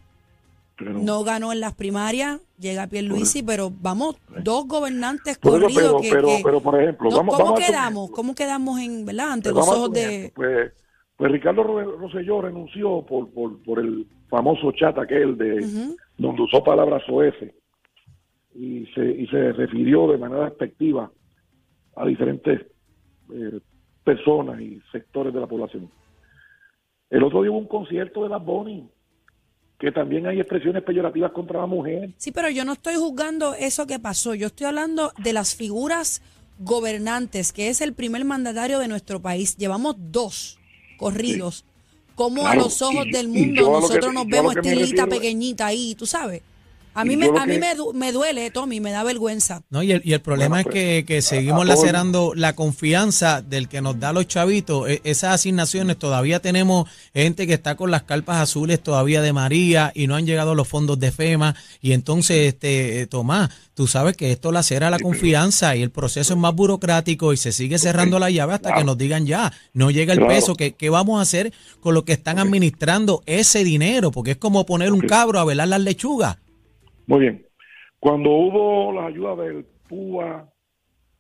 Pero- 0.78 0.94
No 0.94 1.24
ganó 1.26 1.52
en 1.52 1.60
las 1.60 1.74
primarias, 1.74 2.40
llega 2.58 2.88
Pierluisi, 2.88 3.44
pero 3.44 3.70
vamos, 3.82 4.16
dos 4.46 4.66
gobernantes 4.66 5.38
corridos 5.38 5.74
pero, 5.76 6.00
que, 6.00 6.10
pero, 6.10 6.28
que- 6.30 6.42
pero, 6.44 6.62
por 6.62 6.82
ejemplo, 6.82 7.10
no, 7.10 7.18
vamos, 7.18 7.36
¿cómo 7.36 7.46
vamos 7.50 7.62
a 7.62 7.66
quedamos? 7.68 8.12
¿Cómo 8.12 8.36
quedamos 8.36 8.80
en, 8.80 9.06
verdad? 9.06 9.32
Ante 9.34 9.52
los 9.52 9.68
ojos 9.68 9.92
de... 9.92 10.32
Pues, 10.34 10.72
pues 11.20 11.32
Ricardo 11.34 11.64
Ro- 11.64 11.98
Rosselló 11.98 12.42
renunció 12.42 13.06
por, 13.06 13.30
por, 13.32 13.62
por 13.62 13.80
el 13.80 14.08
famoso 14.30 14.72
chat 14.72 14.98
aquel 14.98 15.38
de 15.38 15.60
donde 16.18 16.42
usó 16.42 16.64
palabras 16.64 17.04
OF 17.10 17.36
y 18.56 18.86
se, 18.96 19.06
y 19.12 19.28
se 19.28 19.52
refirió 19.52 20.08
de 20.08 20.18
manera 20.18 20.46
despectiva 20.46 21.12
a 21.98 22.06
diferentes 22.06 22.62
eh, 23.34 23.60
personas 24.04 24.62
y 24.62 24.82
sectores 24.94 25.34
de 25.34 25.40
la 25.42 25.48
población. 25.48 25.90
El 27.10 27.24
otro 27.24 27.42
día 27.42 27.52
hubo 27.52 27.60
un 27.60 27.68
concierto 27.68 28.24
de 28.24 28.30
las 28.30 28.44
Bonnie 28.44 28.88
que 29.78 29.92
también 29.92 30.26
hay 30.28 30.40
expresiones 30.40 30.84
peyorativas 30.84 31.32
contra 31.34 31.60
la 31.62 31.66
mujer. 31.66 32.12
Sí, 32.18 32.32
pero 32.32 32.50
yo 32.50 32.64
no 32.66 32.74
estoy 32.74 32.96
juzgando 32.96 33.54
eso 33.56 33.88
que 33.88 33.98
pasó. 34.00 34.36
Yo 34.36 34.48
estoy 34.48 34.68
hablando 34.68 35.12
de 35.24 35.34
las 35.34 35.56
figuras 35.56 36.22
gobernantes, 36.60 37.54
que 37.54 37.70
es 37.70 37.82
el 37.82 37.94
primer 37.94 38.26
mandatario 38.26 38.80
de 38.80 38.88
nuestro 38.90 39.22
país. 39.22 39.56
Llevamos 39.58 39.96
dos 39.98 40.59
corridos. 41.00 41.64
Como 42.16 42.46
a 42.46 42.54
los 42.56 42.82
ojos 42.82 43.06
y- 43.08 43.12
del 43.12 43.30
mundo 43.30 43.62
nosotros 43.72 44.08
que- 44.08 44.14
nos 44.14 44.28
vemos 44.28 44.54
refiero- 44.54 44.80
pequeñita 45.10 45.66
ahí, 45.68 45.96
tú 45.96 46.06
sabes. 46.06 46.42
A 47.02 47.06
mí, 47.06 47.16
me, 47.18 47.28
a 47.28 47.46
mí 47.46 47.54
que- 47.54 47.60
me, 47.60 47.76
du- 47.76 47.94
me 47.94 48.12
duele, 48.12 48.52
Tommy, 48.52 48.80
me 48.80 48.92
da 48.92 49.04
vergüenza. 49.04 49.62
No, 49.70 49.82
y 49.84 49.92
el, 49.92 50.02
y 50.04 50.14
el 50.14 50.22
problema 50.22 50.58
Bueno, 50.64 50.70
es 50.70 50.74
que, 50.74 51.06
que 51.08 51.22
seguimos 51.22 51.66
lacerando 51.66 52.34
la 52.36 52.54
confianza 52.56 53.42
del 53.42 53.68
que 53.70 53.82
nos 53.82 54.00
da 54.00 54.14
los 54.14 54.28
chavitos. 54.28 54.90
E- 54.90 55.02
esas 55.04 55.34
asignaciones, 55.36 55.98
todavía 55.98 56.40
tenemos 56.42 56.90
gente 57.14 57.48
que 57.48 57.54
está 57.54 57.76
con 57.76 57.92
las 57.92 58.04
carpas 58.04 58.38
azules 58.38 58.82
todavía 58.82 59.22
de 59.22 59.34
María 59.34 59.92
y 59.96 60.08
no 60.08 60.16
han 60.16 60.26
llegado 60.26 60.56
los 60.56 60.68
fondos 60.68 61.00
de 61.00 61.12
FEMA. 61.12 61.56
Y 61.82 61.94
entonces, 61.94 62.48
este 62.54 63.02
eh, 63.02 63.08
Tomás, 63.08 63.50
tú 63.74 63.88
sabes 63.88 64.18
que 64.18 64.32
esto 64.32 64.52
lacera 64.52 64.90
la 64.90 65.00
confianza 65.00 65.76
y 65.76 65.82
el 65.82 65.92
proceso 65.92 66.34
es 66.34 66.40
más 66.40 66.54
burocrático 66.54 67.32
y 67.34 67.38
se 67.38 67.52
sigue 67.52 67.78
cerrando 67.80 68.20
la 68.20 68.30
llave 68.30 68.54
hasta 68.56 68.74
que 68.76 68.84
nos 68.84 68.98
digan 68.98 69.26
ya, 69.26 69.52
no 69.74 69.90
llega 69.92 70.14
el 70.14 70.20
Claro. 70.20 70.34
peso. 70.34 70.56
¿Qué, 70.56 70.74
qué 70.74 70.90
vamos 70.90 71.20
a 71.20 71.22
hacer 71.22 71.54
con 71.80 71.94
lo 71.94 72.04
que 72.04 72.14
están 72.14 72.40
administrando 72.40 73.24
ese 73.26 73.64
dinero? 73.64 74.12
Porque 74.12 74.32
es 74.32 74.38
como 74.38 74.66
poner 74.66 74.92
un 74.92 75.02
cabro 75.02 75.40
a 75.40 75.46
velar 75.46 75.70
las 75.70 75.80
lechugas. 75.82 76.38
Muy 77.10 77.22
bien. 77.22 77.44
Cuando 78.00 78.30
hubo 78.30 78.94
las 78.94 79.08
ayudas 79.08 79.40
del 79.40 79.66
PUA, 79.88 80.48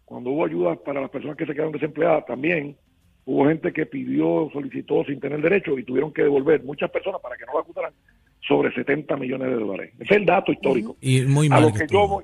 cuando 0.05 0.29
hubo 0.29 0.45
ayudas 0.45 0.77
para 0.85 1.01
las 1.01 1.09
personas 1.09 1.35
que 1.35 1.47
se 1.47 1.53
quedaron 1.53 1.71
desempleadas, 1.71 2.27
también 2.27 2.77
hubo 3.25 3.47
gente 3.47 3.73
que 3.73 3.87
pidió, 3.87 4.51
solicitó 4.53 5.03
sin 5.05 5.19
tener 5.19 5.41
derecho 5.41 5.79
y 5.79 5.83
tuvieron 5.83 6.13
que 6.13 6.21
devolver 6.21 6.63
muchas 6.63 6.91
personas 6.91 7.19
para 7.21 7.35
que 7.35 7.45
no 7.47 7.53
la 7.55 7.61
acusaran 7.61 7.91
sobre 8.39 8.71
70 8.71 9.17
millones 9.17 9.49
de 9.49 9.55
dólares. 9.55 9.93
Ese 9.95 10.13
es 10.13 10.19
el 10.19 10.27
dato 10.27 10.51
histórico. 10.51 10.95
Y 11.01 11.23
muy 11.23 11.47
a 11.47 11.49
mal. 11.49 11.63
lo 11.63 11.73
que 11.73 11.87
yo 11.87 12.07
voy, 12.07 12.23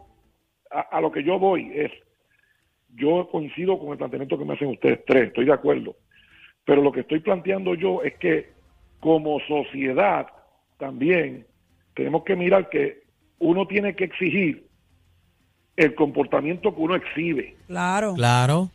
a, 0.70 0.80
a 0.82 1.02
lo 1.02 1.12
que 1.12 1.24
yo 1.24 1.40
voy 1.40 1.72
es, 1.74 1.92
yo 2.94 3.28
coincido 3.32 3.80
con 3.80 3.94
el 3.94 3.98
planteamiento 3.98 4.38
que 4.38 4.46
me 4.46 4.54
hacen 4.54 4.68
ustedes 4.68 5.04
tres, 5.08 5.30
estoy 5.30 5.46
de 5.46 5.54
acuerdo, 5.54 5.96
pero 6.66 6.84
lo 6.84 6.92
que 6.92 7.00
estoy 7.00 7.20
planteando 7.20 7.74
yo 7.74 8.04
es 8.04 8.14
que 8.18 8.52
como 9.00 9.40
sociedad 9.40 10.28
también 10.78 11.48
tenemos 11.96 12.24
que 12.24 12.36
mirar 12.36 12.70
que 12.70 13.05
uno 13.40 13.66
tiene 13.68 13.96
que 13.96 14.06
exigir 14.06 14.66
el 15.76 15.94
comportamiento 15.96 16.74
que 16.74 16.82
uno 16.82 16.96
exhibe. 16.96 17.56
Claro. 17.68 18.14
Claro. 18.14 18.70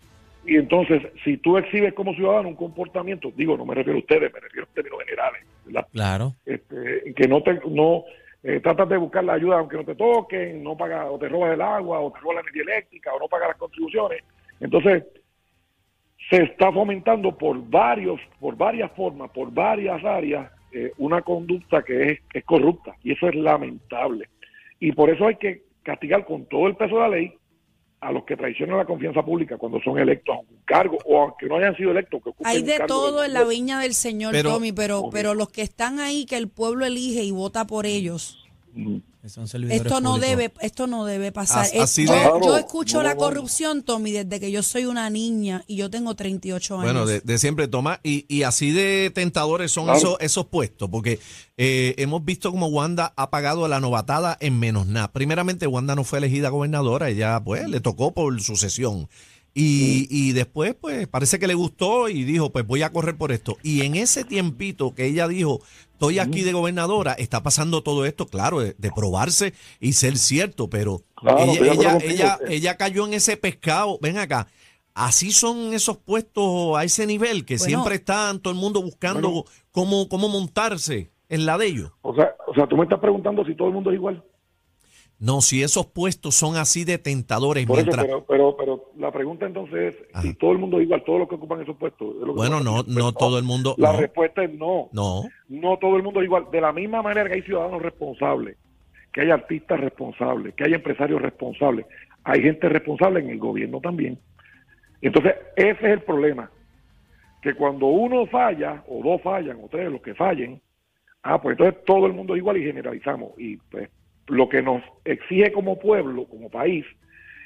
Y 0.45 0.57
entonces, 0.57 1.02
si 1.23 1.37
tú 1.37 1.59
exhibes 1.59 1.93
como 1.95 2.14
ciudadano 2.14 2.49
un 2.49 2.57
comportamiento, 2.57 3.31
digo, 3.37 3.57
no 3.57 3.67
me 3.67 3.75
refiero 3.75 3.99
a 3.99 4.00
ustedes, 4.00 4.33
me 4.33 4.40
refiero 4.40 4.67
a 4.71 4.75
términos 4.75 5.00
generales, 5.05 5.43
¿verdad? 5.67 5.87
Claro. 5.93 6.35
este, 6.47 7.14
que 7.14 7.29
no 7.29 7.43
te 7.43 7.61
no 7.69 8.05
eh, 8.43 8.61
tratas 8.61 8.88
de 8.88 8.97
buscar 8.97 9.23
la 9.23 9.35
ayuda 9.35 9.59
aunque 9.59 9.76
no 9.76 9.85
te 9.85 9.95
toquen, 9.95 10.62
no 10.62 10.76
pagas 10.76 11.07
o 11.11 11.19
te 11.19 11.29
robas 11.29 11.52
el 11.52 11.61
agua 11.61 12.00
o 12.00 12.11
te 12.11 12.21
robas 12.21 12.37
la 12.37 12.40
energía 12.40 12.62
eléctrica 12.62 13.12
o 13.12 13.21
no 13.21 13.29
pagas 13.29 13.49
las 13.49 13.59
contribuciones. 13.59 14.25
Entonces, 14.61 15.05
se 16.31 16.43
está 16.45 16.73
fomentando 16.73 17.37
por 17.37 17.59
varios 17.69 18.21
por 18.38 18.57
varias 18.57 18.90
formas, 18.93 19.31
por 19.31 19.52
varias 19.52 20.02
áreas 20.05 20.50
eh, 20.73 20.93
una 20.99 21.21
conducta 21.23 21.83
que 21.83 22.12
es, 22.12 22.21
es 22.33 22.45
corrupta 22.45 22.95
y 23.02 23.12
eso 23.12 23.29
es 23.29 23.35
lamentable. 23.35 24.29
Y 24.81 24.93
por 24.93 25.11
eso 25.11 25.27
hay 25.27 25.37
que 25.37 25.63
castigar 25.83 26.25
con 26.27 26.47
todo 26.47 26.67
el 26.67 26.75
peso 26.77 26.95
de 26.97 27.01
la 27.03 27.09
ley 27.09 27.33
a 28.01 28.13
los 28.13 28.25
que 28.25 28.35
traicionan 28.35 28.79
la 28.79 28.87
confianza 28.87 29.23
pública 29.23 29.59
cuando 29.59 29.79
son 29.83 29.99
electos 29.99 30.35
a 30.35 30.41
un 30.41 30.47
cargo 30.65 30.97
o 31.05 31.21
aunque 31.21 31.47
no 31.47 31.57
hayan 31.57 31.77
sido 31.77 31.91
electos. 31.91 32.23
Que 32.25 32.31
Hay 32.45 32.61
un 32.61 32.65
de 32.67 32.73
cargo 32.79 32.87
todo 32.87 33.21
de- 33.21 33.27
en 33.27 33.35
la 33.35 33.45
viña 33.45 33.79
del 33.81 33.93
Señor, 33.93 34.33
Pero- 34.33 34.55
Tommy, 34.55 34.73
pero, 34.73 35.11
pero 35.13 35.35
los 35.35 35.51
que 35.51 35.61
están 35.61 36.01
ahí, 36.01 36.25
que 36.25 36.37
el 36.39 36.49
pueblo 36.49 36.87
elige 36.87 37.23
y 37.23 37.31
vota 37.31 37.67
por 37.67 37.85
ellos. 37.85 38.40
Son 39.27 39.45
esto 39.45 40.00
no 40.00 40.12
públicos. 40.15 40.21
debe, 40.21 40.53
esto 40.62 40.87
no 40.87 41.05
debe 41.05 41.31
pasar. 41.31 41.65
As- 41.67 41.75
Es- 41.75 41.81
así 41.83 42.07
yo, 42.07 42.12
de- 42.15 42.19
yo 42.25 42.39
Claro, 42.41 42.57
escucho 42.57 42.97
no, 42.99 43.03
la 43.03 43.15
no. 43.15 43.21
corrupción, 43.21 43.83
Tommy, 43.83 44.12
desde 44.12 44.41
que 44.41 44.50
yo 44.50 44.62
soy 44.62 44.87
una 44.87 45.11
niña 45.11 45.62
y 45.67 45.77
yo 45.77 45.91
tengo 45.91 46.15
38 46.15 46.75
años. 46.77 46.85
Bueno, 46.85 47.05
de, 47.05 47.21
de 47.21 47.39
siempre, 47.39 47.69
Tomás, 47.69 47.99
y, 48.03 48.25
y 48.35 48.45
así 48.45 48.71
de 48.73 49.11
tentadores 49.15 49.73
son 49.73 49.85
Claro. 49.85 49.99
esos, 49.99 50.17
esos 50.21 50.47
puestos, 50.47 50.89
porque 50.89 51.19
eh, 51.59 51.95
hemos 51.99 52.25
visto 52.25 52.50
como 52.50 52.69
Wanda 52.69 53.12
ha 53.17 53.29
pagado 53.29 53.69
la 53.69 53.79
novatada 53.81 54.39
en 54.41 54.59
menos 54.59 54.87
nada. 54.87 55.12
Primeramente, 55.12 55.67
Wanda 55.67 55.95
no 55.95 56.05
fue 56.05 56.19
elegida 56.19 56.49
gobernadora, 56.49 57.11
ella 57.11 57.39
pues 57.45 57.69
le 57.69 57.81
tocó 57.81 58.15
por 58.15 58.41
sucesión. 58.41 59.07
Y, 59.52 60.07
y 60.11 60.33
después, 60.33 60.75
pues, 60.80 61.09
parece 61.09 61.38
que 61.38 61.47
le 61.49 61.54
gustó 61.54 62.09
y 62.09 62.25
dijo, 62.25 62.50
pues 62.50 62.66
voy 62.66 62.83
a 62.83 62.92
correr 62.92 63.16
por 63.16 63.33
esto. 63.33 63.57
Y 63.62 63.83
en 63.83 63.97
ese 63.97 64.25
tiempito 64.25 64.95
que 64.95 65.07
ella 65.07 65.26
dijo, 65.26 65.61
estoy 65.92 66.19
aquí 66.21 66.42
de 66.42 66.52
gobernadora, 66.52 67.12
está 67.14 67.42
pasando 67.42 67.83
todo 67.83 68.07
esto, 68.07 68.26
claro, 68.26 68.61
de, 68.61 68.75
de 68.78 68.90
probarse 68.92 69.52
y 69.80 69.95
ser 69.95 70.16
cierto, 70.19 70.71
pero 70.71 71.02
Claro, 71.16 71.38
ella, 71.42 71.52
acuerdo 71.52 71.73
ella, 71.73 71.90
contigo. 71.90 72.12
ella, 72.12 72.38
ella 72.49 72.76
cayó 72.76 73.07
en 73.07 73.14
ese 73.14 73.37
pescado. 73.37 73.99
Ven 74.00 74.19
acá. 74.19 74.47
Así 74.95 75.30
son 75.33 75.73
esos 75.75 75.97
puestos 75.99 76.76
a 76.76 76.85
ese 76.85 77.07
nivel 77.07 77.45
que 77.45 77.57
Bueno. 77.57 77.66
siempre 77.69 77.95
están 77.97 78.40
todo 78.40 78.52
el 78.52 78.59
mundo 78.61 78.83
buscando 78.83 79.30
Bueno. 79.30 79.45
cómo, 79.73 80.09
cómo 80.09 80.28
montarse 80.28 81.11
en 81.28 81.47
la 81.47 81.59
de 81.59 81.66
ellos. 81.66 81.92
O 82.02 82.14
sea, 82.14 82.35
o 82.47 82.54
sea, 82.54 82.66
tú 82.66 82.76
me 82.76 82.85
estás 82.85 82.99
preguntando 83.00 83.45
si 83.45 83.54
todo 83.54 83.69
el 83.69 83.75
mundo 83.75 83.90
es 83.90 83.97
igual. 83.97 84.23
No, 85.21 85.43
si 85.43 85.62
esos 85.62 85.85
puestos 85.87 86.35
son 86.35 86.57
así 86.57 86.85
de 86.85 86.97
tentadores, 86.97 87.67
Por 87.67 87.77
eso, 87.79 87.85
mientras... 87.87 88.07
pero, 88.07 88.25
pero, 88.27 88.57
pero 88.57 88.85
la 88.97 89.12
pregunta 89.12 89.45
entonces 89.47 89.95
es 89.95 90.03
Ajá. 90.15 90.23
si 90.23 90.33
todo 90.35 90.53
el 90.53 90.59
mundo 90.59 90.79
es 90.79 90.85
igual, 90.85 91.05
todos 91.05 91.19
los 91.21 91.29
que 91.29 91.35
ocupan 91.35 91.61
esos 91.61 91.77
puestos. 91.77 92.09
es 92.15 92.21
lo 92.23 92.27
que 92.29 92.33
Bueno, 92.33 92.57
pasa. 92.59 92.65
no, 92.71 92.85
Pues 92.85 92.97
no 92.97 93.12
todo 93.12 93.39
el 93.39 93.45
mundo... 93.45 93.75
La 93.77 93.93
no, 93.93 94.00
respuesta 94.00 94.43
es 94.43 94.53
no. 94.55 94.89
no. 94.93 95.25
No 95.49 95.77
todo 95.79 95.97
el 95.97 96.03
mundo 96.03 96.21
es 96.21 96.25
igual. 96.25 96.47
De 96.50 96.61
la 96.62 96.73
misma 96.73 97.03
manera 97.03 97.29
que 97.29 97.35
hay 97.35 97.43
ciudadanos 97.43 97.83
responsables, 97.83 98.57
que 99.12 99.21
hay 99.21 99.31
artistas 99.31 99.79
responsables, 99.79 100.55
que 100.55 100.65
hay 100.65 100.73
empresarios 100.73 101.21
responsables, 101.21 101.85
hay 102.25 102.41
gente 102.43 102.69
responsable 102.71 103.21
en 103.21 103.29
el 103.29 103.39
gobierno 103.39 103.79
también. 103.81 104.19
Entonces, 105.03 105.35
ese 105.57 105.71
es 105.87 105.93
el 105.93 106.00
problema. 106.03 106.50
Que 107.43 107.55
cuando 107.55 107.87
uno 107.87 108.27
falla, 108.27 108.85
o 108.89 109.03
dos 109.03 109.21
fallan, 109.23 109.59
o 109.62 109.69
tres, 109.69 109.91
los 109.91 110.00
que 110.03 110.15
fallen, 110.15 110.61
ah, 111.23 111.41
pues 111.41 111.59
entonces 111.59 111.85
todo 111.85 112.07
el 112.07 112.12
mundo 112.15 112.35
es 112.35 112.39
igual 112.39 112.57
y 112.57 112.65
generalizamos. 112.65 113.33
Y 113.39 113.57
pues 113.57 113.89
lo 114.29 114.49
que 114.49 114.62
nos 114.62 114.83
exige 115.05 115.53
como 115.53 115.79
pueblo, 115.79 116.27
como 116.27 116.50
país, 116.50 116.85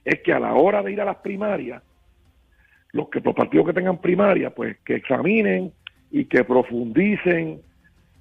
es 0.05 0.21
que 0.23 0.33
a 0.33 0.41
la 0.41 0.55
hora 0.55 0.83
de 0.83 0.93
ir 0.93 1.01
a 1.01 1.05
las 1.05 1.17
primarias, 1.17 1.83
los 2.93 3.09
que 3.09 3.21
partidos 3.21 3.67
que 3.67 3.73
tengan 3.73 4.01
primaria, 4.01 4.51
pues 4.51 4.77
que 4.85 4.95
examinen 4.95 5.73
y 6.11 6.27
que 6.27 6.45
profundicen 6.45 7.61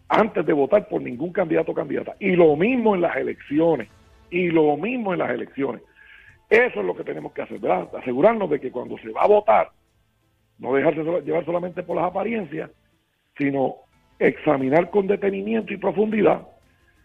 antes 0.08 0.46
de 0.46 0.54
votar 0.54 0.88
por 0.88 1.02
ningún 1.02 1.32
candidato 1.32 1.72
o 1.72 1.76
candidata. 1.76 2.16
Y 2.20 2.36
lo 2.36 2.56
mismo 2.56 2.96
en 2.96 3.02
las 3.02 3.16
elecciones. 3.16 3.90
Y 4.32 4.50
lo 4.50 4.76
mismo 4.78 5.14
en 5.14 5.20
las 5.20 5.30
elecciones. 5.30 5.84
Eso 6.50 6.80
es 6.80 6.86
lo 6.86 6.96
que 6.96 7.04
tenemos 7.04 7.34
que 7.34 7.44
hacer, 7.44 7.60
¿verdad? 7.60 7.90
Asegurarnos 8.00 8.50
de 8.50 8.60
que 8.60 8.72
cuando 8.72 8.98
se 8.98 9.10
va 9.10 9.22
a 9.22 9.28
votar, 9.28 9.72
no 10.58 10.74
dejarse 10.74 11.04
llevar 11.22 11.46
solamente 11.46 11.84
por 11.84 11.96
las 11.96 12.06
apariencias, 12.06 12.72
sino 13.38 13.76
examinar 14.20 14.90
con 14.90 15.08
detenimiento 15.08 15.74
y 15.74 15.78
profundidad 15.78 16.48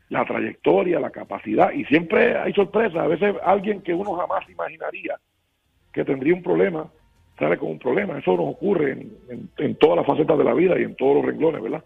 la 0.09 0.25
trayectoria, 0.25 1.00
la 1.00 1.11
capacidad. 1.11 1.73
Y 1.73 1.85
siempre 1.85 2.37
hay 2.38 2.53
sorpresas. 2.53 2.97
A 2.97 3.07
veces 3.07 3.35
alguien 3.45 3.83
que 3.83 3.95
uno 3.95 4.15
jamás 4.15 4.49
imaginaría 4.49 5.19
que 5.93 6.05
tendría 6.05 6.35
un 6.35 6.43
problema, 6.43 6.88
sale 7.38 7.59
con 7.59 7.71
un 7.71 7.79
problema. 7.79 8.19
Eso 8.19 8.37
nos 8.37 8.55
ocurre 8.55 9.07
en, 9.59 9.75
todas 9.77 9.97
las 9.97 10.07
facetas 10.07 10.38
de 10.38 10.45
la 10.45 10.55
vida 10.55 10.79
y 10.79 10.85
en 10.85 10.97
todos 10.97 11.17
los 11.17 11.25
renglones, 11.25 11.62
¿verdad? 11.62 11.85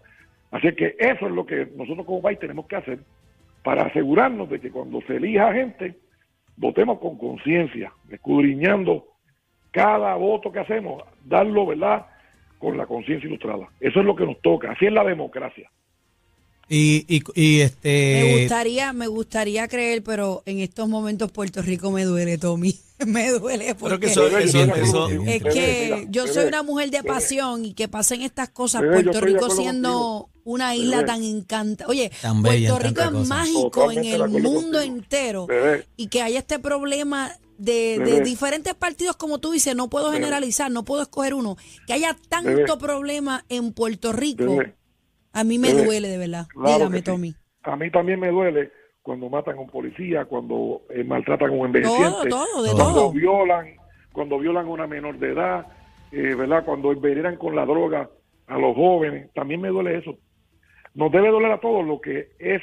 Así 0.51 0.73
que 0.75 0.95
eso 0.99 1.25
es 1.25 1.31
lo 1.31 1.45
que 1.45 1.67
nosotros 1.75 2.05
como 2.05 2.21
país 2.21 2.39
tenemos 2.39 2.67
que 2.67 2.75
hacer 2.75 2.99
para 3.63 3.83
asegurarnos 3.83 4.49
de 4.49 4.59
que 4.59 4.71
cuando 4.71 5.01
se 5.01 5.15
elija 5.15 5.53
gente, 5.53 5.95
votemos 6.57 6.99
con 6.99 7.17
conciencia, 7.17 7.91
escudriñando 8.09 9.07
cada 9.71 10.15
voto 10.15 10.51
que 10.51 10.59
hacemos, 10.59 11.03
darlo, 11.23 11.65
¿verdad?, 11.65 12.05
con 12.59 12.77
la 12.77 12.85
conciencia 12.85 13.27
ilustrada. 13.27 13.67
Eso 13.79 13.99
es 13.99 14.05
lo 14.05 14.15
que 14.15 14.25
nos 14.25 14.39
toca. 14.41 14.71
Así 14.71 14.85
es 14.85 14.93
la 14.93 15.03
democracia. 15.03 15.69
Y, 16.69 17.05
y, 17.07 17.21
y 17.35 17.57
Me 17.57 17.63
este... 17.63 18.39
gustaría, 18.41 18.93
me 18.93 19.07
gustaría 19.07 19.67
creer, 19.67 20.01
pero 20.03 20.43
en 20.45 20.59
estos 20.59 20.87
momentos 20.87 21.31
Puerto 21.31 21.61
Rico 21.61 21.91
me 21.91 22.05
duele, 22.05 22.37
Tommy. 22.37 22.79
me 23.05 23.31
duele 23.31 23.75
porque 23.75 23.97
Pero 23.97 23.99
que 23.99 24.07
eso, 24.07 24.37
eso- 24.37 25.07
es 25.09 25.43
que 25.43 26.07
yo 26.09 26.25
soy 26.27 26.45
una 26.45 26.63
mujer 26.63 26.89
de 26.89 27.03
pasión 27.03 27.65
y 27.65 27.73
que 27.73 27.87
pasen 27.87 28.21
estas 28.21 28.49
cosas. 28.49 28.81
Puerto 28.81 29.19
Rico 29.21 29.49
siendo 29.49 30.29
una 30.45 30.75
isla 30.75 31.05
tan 31.05 31.23
encanta. 31.23 31.85
Oye, 31.87 32.11
Tan 32.21 32.41
bella 32.41 32.69
en 32.69 32.75
Puerto 32.75 32.87
Rico 32.89 33.01
es 33.01 33.09
cosas. 33.09 33.27
mágico 33.27 33.69
Totalmente 33.69 34.15
en 34.15 34.21
el 34.21 34.29
mundo 34.41 34.79
contigo. 34.79 34.81
entero 34.81 35.47
y 35.97 36.07
que 36.07 36.21
haya 36.21 36.39
este 36.39 36.59
problema 36.59 37.31
de, 37.57 37.99
de 37.99 38.21
diferentes 38.21 38.73
partidos, 38.73 39.15
como 39.15 39.39
tú 39.39 39.51
dices, 39.51 39.75
no 39.75 39.89
puedo 39.89 40.11
generalizar, 40.11 40.71
no 40.71 40.83
puedo 40.83 41.01
escoger 41.01 41.33
uno, 41.33 41.55
que 41.87 41.93
haya 41.93 42.17
tanto 42.29 42.49
Bebé. 42.49 42.77
problema 42.77 43.45
en 43.49 43.73
Puerto 43.73 44.11
Rico, 44.11 44.43
Bebé. 44.57 44.75
A 45.33 45.43
mí 45.43 45.57
me 45.59 45.73
Bebé. 45.73 45.85
duele 45.85 46.07
de 46.07 46.17
verdad. 46.17 46.45
Claro 46.53 46.77
Dígame, 46.77 46.97
sí. 46.97 47.03
Tommy. 47.03 47.35
A 47.63 47.75
mí 47.75 47.91
también 47.91 48.19
me 48.19 48.29
duele 48.29 48.71
cuando 49.01 49.29
matan 49.29 49.57
a 49.57 49.61
un 49.61 49.69
policía, 49.69 50.25
cuando 50.25 50.83
eh, 50.89 51.03
maltratan 51.03 51.49
a 51.49 51.53
un 51.53 51.65
envejeciente, 51.67 52.29
Todo, 52.29 52.45
todo, 52.45 52.63
de 52.63 52.71
cuando 52.71 52.93
todo. 52.93 53.11
violan, 53.11 53.67
cuando 54.13 54.39
violan 54.39 54.65
a 54.65 54.69
una 54.69 54.87
menor 54.87 55.17
de 55.17 55.31
edad, 55.31 55.67
eh, 56.11 56.35
¿verdad? 56.35 56.63
Cuando 56.63 56.91
envenenan 56.91 57.35
con 57.37 57.55
la 57.55 57.65
droga 57.65 58.09
a 58.47 58.57
los 58.57 58.75
jóvenes, 58.75 59.31
también 59.33 59.59
me 59.61 59.69
duele 59.69 59.97
eso. 59.97 60.17
Nos 60.93 61.11
debe 61.11 61.29
doler 61.29 61.51
a 61.51 61.59
todos 61.59 61.85
lo 61.85 61.99
que 61.99 62.29
es 62.39 62.61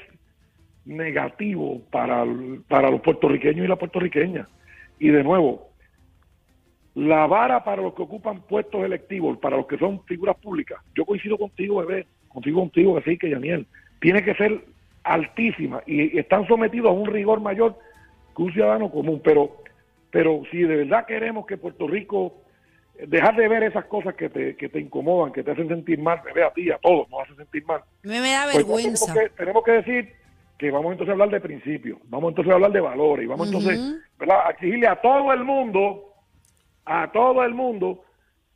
negativo 0.85 1.83
para, 1.91 2.25
para 2.69 2.91
los 2.91 3.01
puertorriqueños 3.01 3.65
y 3.65 3.69
las 3.69 3.79
puertorriqueñas. 3.79 4.49
Y 4.99 5.09
de 5.09 5.23
nuevo, 5.25 5.69
la 6.95 7.27
vara 7.27 7.63
para 7.65 7.83
los 7.83 7.95
que 7.95 8.03
ocupan 8.03 8.43
puestos 8.43 8.85
electivos, 8.85 9.39
para 9.39 9.57
los 9.57 9.67
que 9.67 9.79
son 9.79 10.03
figuras 10.05 10.37
públicas, 10.39 10.79
yo 10.95 11.05
coincido 11.05 11.39
contigo, 11.39 11.85
bebé, 11.85 12.07
contigo, 12.31 12.61
contigo, 12.61 12.97
que 12.97 13.11
sí, 13.11 13.19
que 13.19 13.31
Yaniel, 13.31 13.67
tiene 14.01 14.25
que 14.25 14.35
ser 14.35 14.65
altísima 15.03 15.83
y 15.87 16.19
están 16.19 16.47
sometidos 16.47 16.91
a 16.91 16.95
un 16.95 17.07
rigor 17.07 17.41
mayor 17.41 17.77
que 18.37 18.43
un 18.43 18.53
ciudadano 18.53 18.91
común, 18.91 19.21
pero, 19.23 19.57
pero 20.11 20.43
si 20.51 20.63
de 20.63 20.77
verdad 20.77 21.07
queremos 21.07 21.47
que 21.47 21.57
Puerto 21.57 21.89
Rico, 21.89 22.35
dejar 23.07 23.35
de 23.37 23.49
ver 23.49 23.65
esas 23.65 23.85
cosas 23.87 24.15
que 24.15 24.29
te, 24.29 24.57
que 24.57 24.69
te 24.69 24.81
incomodan, 24.81 25.33
que 25.33 25.43
te 25.43 25.51
hacen 25.51 25.69
sentir 25.69 25.99
mal, 25.99 26.21
bebé, 26.25 26.45
a 26.45 26.53
ti, 26.53 26.71
a 26.71 26.79
todos, 26.79 27.09
nos 27.11 27.23
hacen 27.23 27.37
sentir 27.37 27.65
mal, 27.67 27.83
Me, 28.03 28.21
me 28.21 28.31
da 28.31 28.45
pues 28.45 28.57
vergüenza. 28.59 29.13
Tenemos 29.13 29.31
que, 29.31 29.37
tenemos 29.37 29.65
que 29.65 29.73
decir 29.73 30.13
que 30.59 30.71
vamos 30.71 30.93
entonces 30.93 31.11
a 31.11 31.13
hablar 31.13 31.31
de 31.31 31.41
principios, 31.41 31.99
vamos 32.05 32.31
entonces 32.31 32.53
a 32.53 32.55
hablar 32.55 32.73
de 32.73 32.81
valores 32.81 33.25
y 33.25 33.29
vamos 33.29 33.47
entonces. 33.49 33.81
¿verdad? 34.19 34.47
a 34.47 34.51
exigirle 34.51 34.87
a 34.87 34.97
todo 34.97 35.33
el 35.33 35.43
mundo, 35.43 36.15
a 36.85 37.11
todo 37.11 37.43
el 37.43 37.55
mundo, 37.55 38.05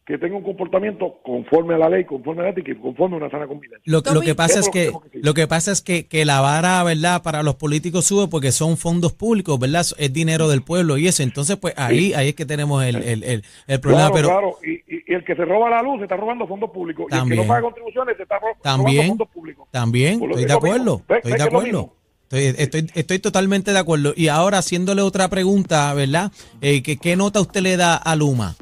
que 0.06 0.18
tenga 0.18 0.36
un 0.36 0.42
comportamiento 0.42 1.14
conforme 1.24 1.74
a 1.74 1.78
la 1.78 1.88
ley, 1.88 2.04
conforme 2.04 2.42
a 2.42 2.44
la 2.44 2.50
ética 2.50 2.72
y 2.72 2.74
conforme 2.74 3.16
a 3.16 3.18
una 3.20 3.30
sana 3.30 3.46
convivencia. 3.46 3.82
Lo, 3.86 4.02
que 4.20 4.34
pasa 4.34 4.60
es 4.60 4.68
que 4.68 4.92
lo 5.14 5.32
que 5.32 5.46
pasa 5.46 5.72
es 5.72 5.80
que, 5.80 6.06
que 6.06 6.26
la 6.26 6.42
vara, 6.42 6.82
¿verdad? 6.84 7.22
Para 7.22 7.42
los 7.42 7.54
políticos 7.54 8.04
sube 8.04 8.28
porque 8.28 8.52
son 8.52 8.76
fondos 8.76 9.14
públicos, 9.14 9.58
¿verdad? 9.58 9.86
Es 9.96 10.12
dinero 10.12 10.48
del 10.48 10.62
pueblo 10.62 10.98
y 10.98 11.06
eso. 11.06 11.22
Entonces, 11.22 11.56
pues 11.56 11.72
ahí 11.78 12.12
ahí 12.12 12.28
es 12.28 12.34
que 12.34 12.44
tenemos 12.44 12.84
el, 12.84 12.96
el, 12.96 13.24
el, 13.24 13.44
el 13.66 13.80
problema. 13.80 14.10
Claro, 14.10 14.14
pero 14.14 14.28
claro, 14.28 14.56
y, 14.62 14.72
y- 14.94 15.04
y 15.08 15.14
el 15.14 15.24
que 15.24 15.34
se 15.36 15.44
roba 15.46 15.70
la 15.70 15.80
luz 15.82 15.98
se 15.98 16.02
está 16.04 16.16
robando 16.16 16.46
fondos 16.46 16.70
públicos, 16.70 17.06
y 17.10 17.14
el 17.14 17.20
que 17.20 17.20
También. 17.20 17.40
no 17.42 17.46
paga 17.48 17.62
contribuciones 17.62 18.16
se 18.18 18.22
está 18.24 18.34
ro- 18.38 18.48
robando 18.48 18.62
también, 18.62 19.08
fondos 19.08 19.28
públicos. 19.28 19.68
también, 19.70 20.22
estoy 20.22 20.44
de 20.44 20.52
acuerdo, 20.52 21.02
¿Ves- 21.08 21.18
estoy 21.24 21.32
de 21.38 21.42
acuerdo. 21.42 21.94
Estoy, 22.30 22.54
estoy, 22.58 22.90
estoy 22.94 23.18
totalmente 23.20 23.72
de 23.72 23.78
acuerdo. 23.78 24.12
Y 24.16 24.28
ahora, 24.28 24.58
haciéndole 24.58 25.02
otra 25.02 25.28
pregunta, 25.28 25.92
¿verdad? 25.94 26.32
Eh, 26.60 26.82
¿qué, 26.82 26.96
¿Qué 26.96 27.16
nota 27.16 27.40
usted 27.40 27.60
le 27.60 27.76
da 27.76 27.96
a 27.96 28.16
Luma? 28.16 28.56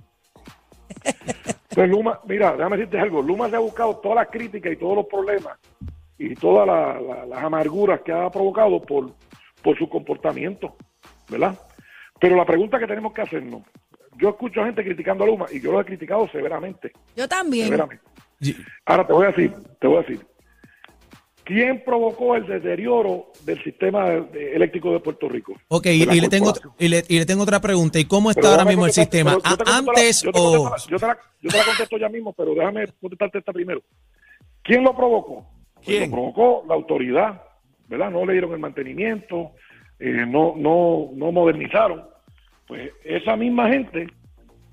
Pues 1.74 1.88
Luma, 1.88 2.20
mira, 2.26 2.52
déjame 2.56 2.76
decirte 2.76 2.98
algo, 3.00 3.22
Luma 3.22 3.48
se 3.48 3.56
ha 3.56 3.60
buscado 3.60 3.96
todas 3.96 4.16
las 4.16 4.28
críticas 4.28 4.72
y 4.72 4.76
todos 4.76 4.96
los 4.96 5.06
problemas 5.06 5.58
y 6.18 6.34
todas 6.34 6.66
la- 6.66 7.00
la- 7.00 7.26
las 7.26 7.42
amarguras 7.42 8.00
que 8.02 8.12
ha 8.12 8.28
provocado 8.30 8.80
por, 8.82 9.10
por 9.62 9.78
su 9.78 9.88
comportamiento, 9.88 10.76
¿verdad? 11.30 11.58
Pero 12.20 12.36
la 12.36 12.44
pregunta 12.44 12.78
que 12.78 12.86
tenemos 12.86 13.12
que 13.12 13.22
hacernos, 13.22 13.62
yo 14.18 14.28
escucho 14.28 14.60
a 14.60 14.66
gente 14.66 14.84
criticando 14.84 15.24
a 15.24 15.26
Luma 15.26 15.46
y 15.50 15.60
yo 15.60 15.72
lo 15.72 15.80
he 15.80 15.84
criticado 15.84 16.28
severamente, 16.28 16.92
Yo 17.16 17.26
también. 17.26 17.64
severamente. 17.66 18.04
Ahora 18.84 19.06
te 19.06 19.12
voy 19.12 19.24
a 19.24 19.28
decir, 19.28 19.52
te 19.80 19.86
voy 19.86 19.96
a 19.96 20.00
decir, 20.00 20.26
¿quién 21.44 21.82
provocó 21.84 22.36
el 22.36 22.46
deterioro 22.46 23.32
del 23.44 23.62
sistema 23.62 24.08
de- 24.10 24.20
de- 24.22 24.54
eléctrico 24.56 24.92
de 24.92 25.00
Puerto 25.00 25.28
Rico? 25.28 25.54
Ok, 25.68 25.86
y, 25.86 26.04
le 26.20 26.28
tengo, 26.28 26.52
y, 26.78 26.88
le, 26.88 27.02
y 27.08 27.18
le 27.18 27.26
tengo 27.26 27.42
otra 27.42 27.60
pregunta. 27.60 27.98
¿Y 27.98 28.04
cómo 28.04 28.30
está 28.30 28.42
Pero 28.42 28.52
ahora 28.52 28.64
mismo 28.64 28.86
el 28.86 28.92
sistema? 28.92 29.36
pero 29.42 29.42
yo 29.50 29.56
te 29.56 29.70
¿A- 29.70 29.74
contesto 29.74 29.92
la- 29.92 29.98
¿Antes 29.98 30.22
yo 30.22 30.32
te 30.32 30.38
o...? 30.40 30.76
yo, 30.88 30.98
te 30.98 31.06
la, 31.06 31.18
yo 31.42 31.50
te 31.50 31.56
la 31.58 31.64
contesto 31.64 31.98
ya 31.98 32.08
mismo, 32.08 32.32
pero 32.32 32.54
déjame 32.54 32.86
contestarte 33.00 33.38
esta 33.38 33.52
primero. 33.52 33.82
¿Quién 34.62 34.84
lo 34.84 34.94
provocó? 34.96 35.46
Pues 35.74 35.86
¿Quién? 35.86 36.10
lo 36.10 36.16
provocó 36.16 36.64
la 36.68 36.74
autoridad, 36.74 37.42
¿verdad? 37.88 38.10
No 38.10 38.24
le 38.24 38.32
dieron 38.34 38.52
el 38.52 38.58
mantenimiento, 38.60 39.52
eh, 39.98 40.24
no, 40.28 40.54
no, 40.56 41.10
no 41.14 41.32
modernizaron. 41.32 42.04
Pues 42.66 42.90
esa 43.04 43.36
misma 43.36 43.68
gente, 43.68 44.06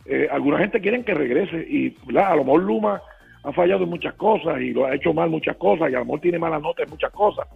eh, 0.05 0.27
alguna 0.31 0.59
gente 0.59 0.79
quieren 0.79 1.03
que 1.03 1.13
regrese 1.13 1.57
y 1.67 1.89
¿verdad? 2.05 2.31
a 2.31 2.35
lo 2.35 2.43
mejor 2.43 2.61
Luma 2.63 3.01
ha 3.43 3.51
fallado 3.53 3.83
en 3.83 3.89
muchas 3.89 4.13
cosas 4.15 4.59
y 4.61 4.71
lo 4.71 4.85
ha 4.85 4.95
hecho 4.95 5.13
mal 5.13 5.29
muchas 5.29 5.55
cosas 5.57 5.89
y 5.91 5.95
a 5.95 5.99
lo 5.99 6.05
mejor 6.05 6.21
tiene 6.21 6.39
malas 6.39 6.61
notas 6.61 6.85
en 6.85 6.91
muchas 6.91 7.11
cosas. 7.11 7.47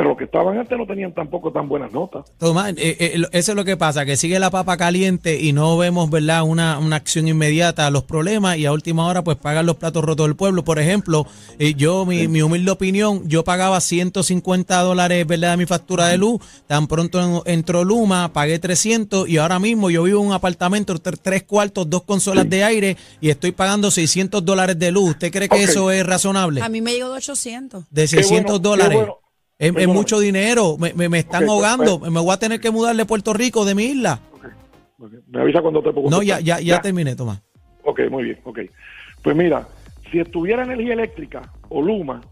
Pero 0.00 0.08
los 0.08 0.18
que 0.18 0.24
estaban 0.24 0.56
antes 0.56 0.78
no 0.78 0.86
tenían 0.86 1.12
tampoco 1.12 1.52
tan 1.52 1.68
buenas 1.68 1.92
notas. 1.92 2.24
Tomás, 2.38 2.70
eh, 2.70 2.96
eh, 2.98 3.22
eso 3.32 3.52
es 3.52 3.56
lo 3.56 3.66
que 3.66 3.76
pasa, 3.76 4.06
que 4.06 4.16
sigue 4.16 4.38
la 4.38 4.50
papa 4.50 4.78
caliente 4.78 5.38
y 5.38 5.52
no 5.52 5.76
vemos, 5.76 6.08
¿verdad?, 6.08 6.42
una, 6.44 6.78
una 6.78 6.96
acción 6.96 7.28
inmediata 7.28 7.86
a 7.86 7.90
los 7.90 8.04
problemas 8.04 8.56
y 8.56 8.64
a 8.64 8.72
última 8.72 9.06
hora 9.06 9.22
pues 9.22 9.36
pagan 9.36 9.66
los 9.66 9.76
platos 9.76 10.02
rotos 10.02 10.26
del 10.26 10.36
pueblo. 10.36 10.64
Por 10.64 10.78
ejemplo, 10.78 11.26
eh, 11.58 11.74
yo, 11.74 12.06
mi, 12.06 12.28
mi 12.28 12.40
humilde 12.40 12.70
opinión, 12.70 13.28
yo 13.28 13.44
pagaba 13.44 13.78
150 13.78 14.80
dólares, 14.80 15.26
¿verdad?, 15.26 15.50
de 15.50 15.56
mi 15.58 15.66
factura 15.66 16.06
de 16.08 16.16
luz, 16.16 16.40
tan 16.66 16.86
pronto 16.86 17.20
en- 17.46 17.52
entró 17.58 17.84
Luma, 17.84 18.32
pagué 18.32 18.58
300 18.58 19.28
y 19.28 19.36
ahora 19.36 19.58
mismo 19.58 19.90
yo 19.90 20.04
vivo 20.04 20.22
en 20.22 20.28
un 20.28 20.32
apartamento, 20.32 20.94
tre- 20.94 21.18
tres 21.20 21.42
cuartos, 21.42 21.90
dos 21.90 22.04
consolas 22.04 22.48
de 22.48 22.64
aire 22.64 22.96
y 23.20 23.28
estoy 23.28 23.52
pagando 23.52 23.90
600 23.90 24.42
dólares 24.42 24.78
de 24.78 24.90
luz. 24.92 25.10
¿Usted 25.10 25.30
cree 25.30 25.48
que 25.50 25.62
eso 25.62 25.90
es 25.90 26.06
razonable? 26.06 26.62
A 26.62 26.70
mí 26.70 26.80
me 26.80 26.94
llegó 26.94 27.10
de 27.10 27.16
800. 27.18 27.84
De 27.90 28.02
Qué 28.02 28.08
600 28.08 28.28
bueno, 28.28 28.62
qué 28.62 28.68
dólares. 28.68 28.96
bueno. 28.96 29.16
Es, 29.60 29.66
es 29.68 29.72
Perdóname. 29.74 29.94
mucho 29.98 30.18
dinero, 30.18 30.76
me, 30.78 30.94
me- 30.94 31.08
me 31.10 31.18
están 31.18 31.40
pues, 31.40 31.50
ahogando, 31.50 32.00
pues. 32.00 32.10
me 32.10 32.18
voy 32.18 32.32
a 32.32 32.38
tener 32.38 32.60
que 32.60 32.70
mudar 32.70 32.96
de 32.96 33.04
Puerto 33.04 33.32
Rico, 33.34 33.64
de 33.66 33.74
mi 33.74 33.84
isla. 33.84 34.18
Me 35.28 35.40
avisa 35.42 35.60
cuando 35.60 35.82
te 35.82 35.92
pongo. 35.92 36.08
No, 36.10 36.22
ya, 36.22 36.40
ya, 36.40 36.60
ya 36.60 36.80
terminé, 36.80 37.14
Tomás. 37.14 37.42
Ok, 37.84 38.00
muy 38.10 38.24
bien, 38.24 38.40
ok. 38.44 38.58
Pues 39.22 39.36
mira, 39.36 39.68
si 40.10 40.18
estuviera 40.18 40.64
energía 40.64 40.94
eléctrica 40.94 41.52
o 41.68 41.82
Luma 41.82 42.22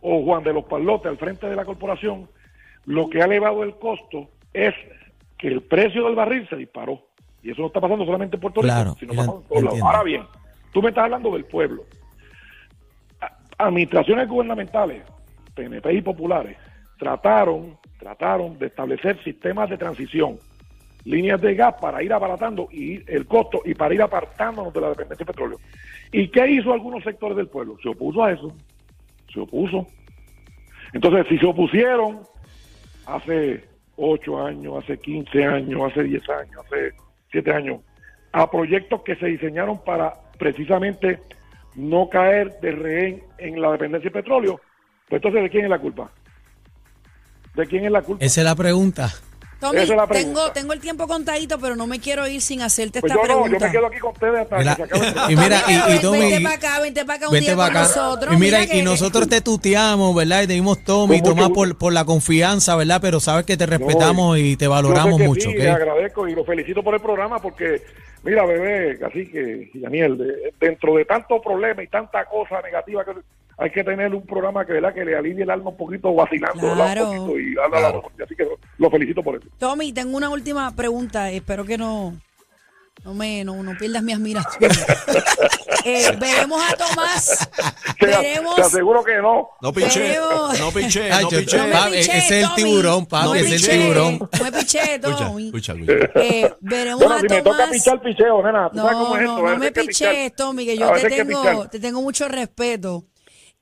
o 0.00 0.22
Juan 0.24 0.42
de 0.44 0.52
los 0.52 0.64
Palotes 0.64 1.06
al 1.06 1.16
frente 1.16 1.46
de 1.48 1.54
la 1.56 1.64
corporación, 1.64 2.28
lo 2.86 3.08
que 3.08 3.22
ha 3.22 3.24
elevado 3.26 3.62
el 3.62 3.76
costo 3.76 4.28
es 4.52 4.74
que 5.38 5.46
el 5.48 5.62
precio 5.62 6.04
del 6.06 6.16
barril 6.16 6.46
se 6.48 6.56
disparó. 6.56 7.06
Y 7.42 7.50
eso 7.52 7.60
no 7.60 7.68
está 7.68 7.80
pasando 7.80 8.04
solamente 8.04 8.34
en 8.36 8.40
Puerto 8.40 8.62
Rico, 8.62 8.74
Claro, 8.74 8.96
sino 8.98 9.12
en 9.12 9.26
todos 9.26 9.62
lados. 9.62 9.80
Ahora 9.80 10.02
bien, 10.02 10.22
tú 10.72 10.82
me 10.82 10.88
estás 10.88 11.04
hablando 11.04 11.30
del 11.30 11.44
pueblo. 11.44 11.84
Administraciones 13.58 14.28
gubernamentales, 14.28 15.02
PNP 15.56 15.94
y 15.94 16.02
populares, 16.02 16.56
trataron, 16.98 17.78
trataron 17.98 18.58
de 18.58 18.66
establecer 18.66 19.20
sistemas 19.24 19.68
de 19.70 19.78
transición, 19.78 20.38
líneas 21.04 21.40
de 21.40 21.54
gas 21.54 21.74
para 21.80 22.02
ir 22.02 22.12
abaratando 22.12 22.68
y 22.70 23.02
el 23.10 23.26
costo 23.26 23.62
y 23.64 23.74
para 23.74 23.94
ir 23.94 24.02
apartándonos 24.02 24.72
de 24.72 24.80
la 24.80 24.90
dependencia 24.90 25.24
de 25.24 25.32
petróleo. 25.32 25.58
¿Y 26.12 26.28
qué 26.28 26.48
hizo 26.48 26.72
algunos 26.72 27.02
sectores 27.02 27.36
del 27.36 27.48
pueblo? 27.48 27.76
Se 27.82 27.88
opuso 27.88 28.22
a 28.22 28.32
eso. 28.32 28.54
Se 29.32 29.40
opuso. 29.40 29.86
Entonces, 30.92 31.26
si 31.28 31.38
se 31.38 31.46
opusieron 31.46 32.20
hace 33.06 33.64
8 33.96 34.46
años, 34.46 34.82
hace 34.82 34.98
15 34.98 35.44
años, 35.44 35.90
hace 35.90 36.02
10 36.04 36.28
años, 36.30 36.64
hace 36.64 36.92
7 37.32 37.52
años, 37.52 37.80
a 38.32 38.50
proyectos 38.50 39.02
que 39.02 39.16
se 39.16 39.26
diseñaron 39.26 39.82
para 39.84 40.12
precisamente 40.38 41.20
no 41.74 42.08
caer 42.08 42.58
de 42.60 42.72
rehén 42.72 43.22
en 43.38 43.60
la 43.60 43.72
dependencia 43.72 44.10
de 44.10 44.22
petróleo, 44.22 44.60
pues 45.08 45.18
entonces, 45.18 45.42
¿de 45.42 45.50
quién 45.50 45.64
es 45.64 45.70
la 45.70 45.78
culpa? 45.78 46.10
¿De 47.54 47.66
quién 47.66 47.84
es 47.84 47.90
la 47.92 48.02
culpa? 48.02 48.24
Esa 48.24 48.40
es 48.40 48.44
la 48.44 48.54
pregunta. 48.54 49.12
Tommy, 49.58 49.78
Esa 49.80 49.84
es 49.94 49.96
la 49.96 50.06
tengo, 50.06 50.32
pregunta. 50.34 50.52
tengo 50.52 50.72
el 50.74 50.80
tiempo 50.80 51.06
contadito, 51.08 51.58
pero 51.58 51.76
no 51.76 51.86
me 51.86 51.98
quiero 51.98 52.26
ir 52.28 52.42
sin 52.42 52.60
hacerte 52.60 53.00
Pues 53.00 53.10
esta 53.10 53.22
yo 53.22 53.26
no, 53.28 53.36
yo 53.38 53.42
pregunta. 53.44 53.66
me 53.66 53.72
quedo 53.72 53.86
aquí 53.86 53.98
con 53.98 54.12
ustedes 54.12 54.40
hasta 54.42 54.58
Mira, 54.58 54.76
que 54.76 54.76
se 54.76 54.82
acabe 54.82 55.06
el 55.06 55.30
y 55.32 55.36
mira, 55.36 55.62
y, 55.96 55.98
Tommy, 56.02 56.18
vente 56.20 56.40
para 56.42 56.54
acá, 56.56 56.80
vente 56.80 57.04
para 57.06 57.16
acá 57.16 57.26
un 57.28 57.32
vente 57.32 57.46
día 57.46 57.56
para 57.56 57.72
con 57.72 57.76
acá. 57.82 57.88
nosotros. 57.88 58.34
Y 58.34 58.36
mira, 58.36 58.66
que- 58.66 58.76
y 58.78 58.82
nosotros 58.82 59.28
te 59.28 59.40
tuteamos, 59.40 60.14
¿verdad? 60.14 60.42
Y 60.42 60.46
te 60.48 60.52
dimos 60.52 60.84
Tommy, 60.84 61.22
Tomás, 61.22 61.48
por, 61.50 61.78
por 61.78 61.94
la 61.94 62.04
confianza, 62.04 62.76
¿verdad? 62.76 62.98
Pero 63.00 63.18
sabes 63.18 63.46
que 63.46 63.56
te 63.56 63.64
respetamos 63.64 64.36
y 64.38 64.58
te 64.58 64.66
Yo 64.66 64.70
valoramos 64.72 65.18
mucho, 65.20 65.48
sí, 65.48 65.56
le 65.56 65.70
agradezco 65.70 66.28
y 66.28 66.34
lo 66.34 66.44
felicito 66.44 66.82
por 66.82 66.92
el 66.94 67.00
programa 67.00 67.38
porque, 67.40 67.80
mira, 68.24 68.44
bebé, 68.44 68.98
así 69.06 69.26
que, 69.26 69.70
Daniel, 69.72 70.18
de- 70.18 70.52
dentro 70.60 70.94
de 70.96 71.06
tanto 71.06 71.40
problema 71.40 71.82
y 71.82 71.86
tanta 71.88 72.26
cosa 72.26 72.60
negativa 72.60 73.06
que 73.06 73.12
hay 73.58 73.70
que 73.70 73.82
tener 73.84 74.14
un 74.14 74.26
programa 74.26 74.64
que, 74.66 74.72
¿verdad? 74.74 74.92
que 74.94 75.04
le 75.04 75.16
alivie 75.16 75.42
el 75.44 75.50
alma 75.50 75.70
un 75.70 75.76
poquito 75.76 76.14
vacilando. 76.14 76.74
Claro. 76.74 77.10
Un 77.10 77.16
poquito 77.26 77.38
y 77.38 77.54
darle 77.54 77.80
la. 77.80 77.88
Así 78.24 78.34
que 78.36 78.46
lo 78.78 78.90
felicito 78.90 79.22
por 79.22 79.36
eso. 79.36 79.46
Tommy, 79.58 79.92
tengo 79.92 80.16
una 80.16 80.28
última 80.28 80.74
pregunta. 80.76 81.30
Espero 81.30 81.64
que 81.64 81.78
no, 81.78 82.14
no 83.04 83.14
me 83.14 83.44
no, 83.44 83.62
no 83.62 83.76
pierdas 83.78 84.02
mi 84.02 84.12
admiración. 84.12 84.70
Eh, 85.88 86.16
veremos 86.18 86.60
a 86.68 86.74
Tomás. 86.74 87.48
Te, 88.00 88.06
veremos. 88.06 88.56
te 88.56 88.62
aseguro 88.62 89.04
que 89.04 89.14
no. 89.18 89.50
No 89.62 89.72
piché, 89.72 90.00
Veremos. 90.00 90.58
no 90.58 90.70
piché, 90.72 91.12
Ay, 91.12 91.22
no 91.24 91.30
yo- 91.30 91.38
piché. 91.38 91.58
No 91.58 91.90
me 91.90 92.00
ese 92.00 92.18
es 92.18 92.30
el 92.32 92.54
tiburón, 92.56 93.06
papi, 93.06 93.24
No 93.26 93.32
me 93.34 93.40
es 93.40 93.52
el 93.68 93.80
tiburón. 93.80 94.18
No 94.18 94.28
me 94.42 94.48
Escucha, 94.58 95.00
Tommy. 95.00 95.46
escucha, 95.46 95.74
escucha. 95.74 95.92
Eh, 96.16 96.52
veremos 96.60 96.98
Bueno, 96.98 97.14
a 97.14 97.20
si 97.20 97.28
me 97.28 97.40
Tomás. 97.42 97.58
toca 97.60 97.70
pichar, 97.70 98.00
picheo, 98.02 98.42
nena. 98.44 98.68
¿Tú 98.70 98.76
No, 98.78 98.82
sabes 98.82 98.96
cómo 98.98 99.16
es 99.16 99.22
no, 99.22 99.36
esto? 99.36 99.48
No 99.50 99.58
me 99.58 99.70
piché, 99.72 100.30
Tommy, 100.30 100.66
que 100.66 100.76
yo 100.76 100.90
te 100.90 101.08
tengo, 101.08 101.68
te 101.68 101.78
tengo 101.78 102.02
mucho 102.02 102.26
respeto. 102.26 103.04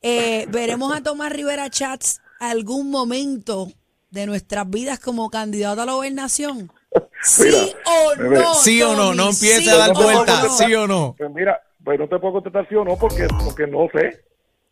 Eh, 0.07 0.45
veremos 0.51 0.95
a 0.95 1.03
Tomás 1.03 1.33
Rivera 1.33 1.71
Chats 1.71 2.21
algún 2.39 2.91
momento 2.91 3.69
de 4.11 4.27
nuestras 4.27 4.69
vidas 4.69 5.01
como 5.01 5.31
candidato 5.31 5.81
a 5.81 5.87
la 5.87 5.95
gobernación. 5.95 6.71
¿Sí 7.23 7.45
Mira, 7.45 7.79
o 7.87 8.19
bebé. 8.19 8.39
no? 8.41 8.55
Sí 8.55 8.83
o 8.83 8.95
no, 8.95 9.15
no 9.15 9.31
empiece 9.31 9.63
¿Sí 9.63 9.69
a 9.71 9.77
dar 9.77 9.95
vueltas, 9.95 10.45
no? 10.45 10.51
sí 10.59 10.75
o 10.75 10.87
no. 10.87 11.15
Pues 11.17 11.31
mira, 11.31 11.59
pues 11.83 11.99
no 11.99 12.07
te 12.07 12.19
puedo 12.19 12.35
contestar 12.35 12.69
sí 12.69 12.75
o 12.75 12.85
no 12.85 12.99
porque, 12.99 13.27
porque 13.43 13.67
no 13.67 13.89
sé. 13.95 14.23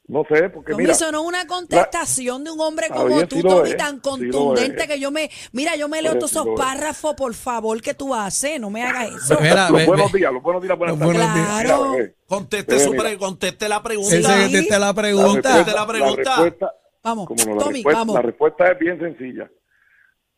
No 0.09 0.25
sé, 0.29 0.51
porque 0.51 0.73
Tommy, 0.73 0.83
mira. 0.83 0.93
eso 0.95 1.13
no 1.13 1.23
es 1.23 1.29
una 1.29 1.47
contestación 1.47 2.43
de 2.43 2.51
un 2.51 2.61
hombre 2.61 2.87
Está 2.87 2.99
como 2.99 3.27
tú, 3.27 3.37
sí 3.37 3.43
lo 3.43 3.49
Tommy, 3.57 3.71
es, 3.71 3.77
tan 3.77 4.01
contundente 4.01 4.87
que 4.89 4.99
yo 4.99 5.11
me... 5.13 5.31
Mira, 5.53 5.77
yo 5.77 5.89
me 5.89 6.03
leo 6.03 6.15
todos 6.17 6.31
sí 6.33 6.39
esos 6.39 6.59
párrafos, 6.59 7.15
por 7.15 7.33
favor, 7.35 7.81
que 7.81 7.95
tú 7.95 8.13
haces. 8.15 8.61
No 8.61 8.69
me 8.69 8.83
hagas 8.83 9.11
eso. 9.15 9.39
Mira, 9.41 9.71
los 9.71 9.87
buenos 9.87 10.13
días, 10.13 10.33
los 10.33 10.43
buenos 10.43 10.63
días, 10.63 10.77
buenas 10.77 10.99
Los 10.99 11.09
tardes. 11.09 11.23
buenos 11.23 11.35
días. 11.35 11.63
Claro. 11.63 11.85
Mira, 11.85 11.97
bebé, 12.03 12.15
Conteste, 12.27 12.79
su 12.81 12.91
mira. 12.91 13.03
pre- 13.05 13.19
conteste 13.19 13.69
la 13.69 13.83
pregunta. 13.83 14.17
Ese 14.17 14.47
que 14.47 14.53
te 14.53 14.59
está 14.59 14.79
la 14.81 14.93
pregunta. 14.93 15.65
La 15.73 15.87
pregunta. 15.87 16.31
respuesta, 16.37 16.73
Vamos, 17.05 17.27
como 17.29 17.45
no, 17.45 17.55
la, 17.55 17.61
Tommy, 17.65 17.75
respuesta, 17.75 17.99
vamos. 18.01 18.15
la 18.17 18.23
respuesta 18.23 18.73
es 18.73 18.79
bien 18.81 18.99
sencilla. 18.99 19.51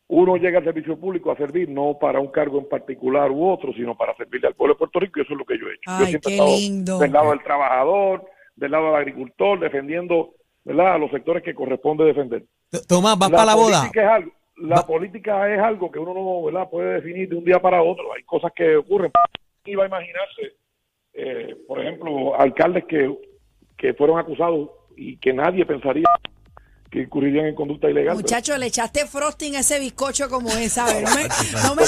Uno 0.07 0.35
llega 0.37 0.59
al 0.59 0.63
servicio 0.63 0.99
público 0.99 1.31
a 1.31 1.37
servir 1.37 1.67
no 1.69 1.97
para 1.99 2.19
un 2.19 2.27
cargo 2.31 2.59
en 2.59 2.69
particular 2.69 3.31
u 3.31 3.49
otro, 3.49 3.73
sino 3.73 3.97
para 3.97 4.15
servirle 4.15 4.47
al 4.47 4.53
pueblo 4.53 4.75
de 4.75 4.77
Puerto 4.79 4.99
Rico 4.99 5.19
y 5.19 5.23
eso 5.23 5.33
es 5.33 5.39
lo 5.39 5.45
que 5.45 5.57
yo 5.57 5.65
he 5.65 5.73
hecho. 5.73 5.81
yo 5.87 5.93
Ay, 6.05 6.05
siempre 6.07 6.21
qué 6.21 6.29
he 6.29 6.37
estado 6.37 6.57
lindo. 6.57 6.99
del 6.99 7.11
lado 7.11 7.29
del 7.31 7.43
trabajador, 7.43 8.25
del 8.55 8.71
lado 8.71 8.87
del 8.87 8.95
agricultor, 8.95 9.59
defendiendo 9.59 10.35
¿verdad? 10.63 10.95
a 10.95 10.97
los 10.97 11.11
sectores 11.11 11.43
que 11.43 11.53
corresponde 11.53 12.05
defender. 12.05 12.45
Tomás, 12.87 13.17
¿vas 13.17 13.29
para 13.29 13.45
la 13.45 13.55
boda? 13.55 13.79
política 13.79 14.03
es 14.03 14.09
algo, 14.09 14.31
la 14.57 14.85
política 14.85 15.53
es 15.53 15.59
algo 15.59 15.91
que 15.91 15.99
uno 15.99 16.13
no 16.13 16.43
¿verdad? 16.43 16.69
puede 16.69 16.95
definir 16.95 17.29
de 17.29 17.35
un 17.35 17.43
día 17.43 17.59
para 17.59 17.81
otro. 17.81 18.13
Hay 18.13 18.23
cosas 18.23 18.51
que 18.55 18.75
ocurren. 18.77 19.11
Iba 19.65 19.83
a 19.83 19.87
imaginarse, 19.87 20.53
eh, 21.13 21.55
por 21.67 21.79
ejemplo, 21.81 22.39
alcaldes 22.39 22.85
que, 22.85 23.13
que 23.77 23.93
fueron 23.93 24.19
acusados 24.19 24.69
y 24.95 25.17
que 25.17 25.33
nadie 25.33 25.65
pensaría 25.65 26.05
que 26.89 27.01
incurrirían 27.01 27.47
en 27.47 27.55
conducta 27.55 27.89
ilegal. 27.89 28.15
Muchacho, 28.15 28.57
le 28.57 28.67
echaste 28.67 29.05
frosting 29.05 29.55
a 29.55 29.59
ese 29.59 29.79
bizcocho 29.79 30.29
como 30.29 30.49
es, 30.51 30.73
¿sabes? 30.73 31.01
No 31.01 31.15
me, 31.15 31.23
no 31.63 31.75
me 31.75 31.83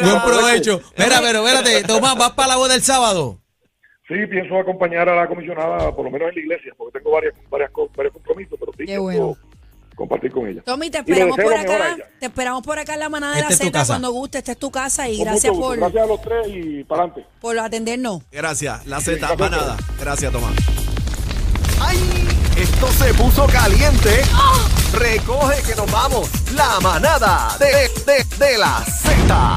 Buen 0.00 0.22
provecho. 0.22 0.80
Mira, 0.96 1.20
pero 1.20 1.46
espérate, 1.46 1.82
Tomás, 1.86 2.16
¿vas 2.16 2.32
para 2.32 2.48
la 2.48 2.56
boda 2.56 2.74
el 2.74 2.82
sábado? 2.82 3.43
Sí, 4.14 4.26
pienso 4.28 4.56
acompañar 4.58 5.08
a 5.08 5.16
la 5.16 5.26
comisionada, 5.26 5.90
por 5.94 6.04
lo 6.04 6.10
menos 6.10 6.28
en 6.28 6.34
la 6.36 6.40
iglesia, 6.40 6.72
porque 6.76 6.98
tengo 6.98 7.10
varias, 7.10 7.34
varias, 7.50 7.70
varios 7.96 8.12
compromisos, 8.12 8.56
pero 8.60 8.72
sí 8.78 8.84
Qué 8.86 8.96
bueno. 8.98 9.36
compartir 9.96 10.30
con 10.30 10.46
ella. 10.46 10.62
Tommy, 10.64 10.88
te 10.90 10.98
esperamos 10.98 11.36
por 11.36 11.52
acá. 11.54 11.96
Te 12.20 12.26
esperamos 12.26 12.62
por 12.62 12.78
acá 12.78 12.94
en 12.94 13.00
la 13.00 13.08
manada 13.08 13.34
de 13.34 13.42
la 13.42 13.48
es 13.48 13.58
tu 13.58 13.64
Z 13.64 13.72
casa. 13.72 13.92
cuando 13.94 14.10
guste. 14.12 14.38
Esta 14.38 14.52
es 14.52 14.58
tu 14.58 14.70
casa 14.70 15.08
y 15.08 15.16
Con 15.16 15.26
gracias 15.26 15.52
mucho 15.52 15.66
por, 15.66 15.78
gusto. 15.78 15.80
Gracias 15.92 16.04
a 16.04 16.06
los 16.06 16.22
tres 16.22 16.46
y 16.48 16.84
para 16.84 17.02
adelante. 17.02 17.26
por 17.40 17.58
atendernos. 17.58 18.22
Gracias, 18.30 18.86
la 18.86 19.00
Z, 19.00 19.36
manada. 19.36 19.76
Gracias, 20.00 20.30
Tomás. 20.32 20.52
¡Ay! 21.80 21.98
Esto 22.56 22.86
se 22.88 23.12
puso 23.14 23.46
caliente. 23.48 24.10
Recoge 24.92 25.60
que 25.68 25.74
nos 25.74 25.90
vamos. 25.90 26.30
La 26.54 26.78
manada 26.80 27.56
de, 27.58 27.66
de, 27.66 28.24
de 28.46 28.58
la 28.58 28.78
Z. 28.80 29.50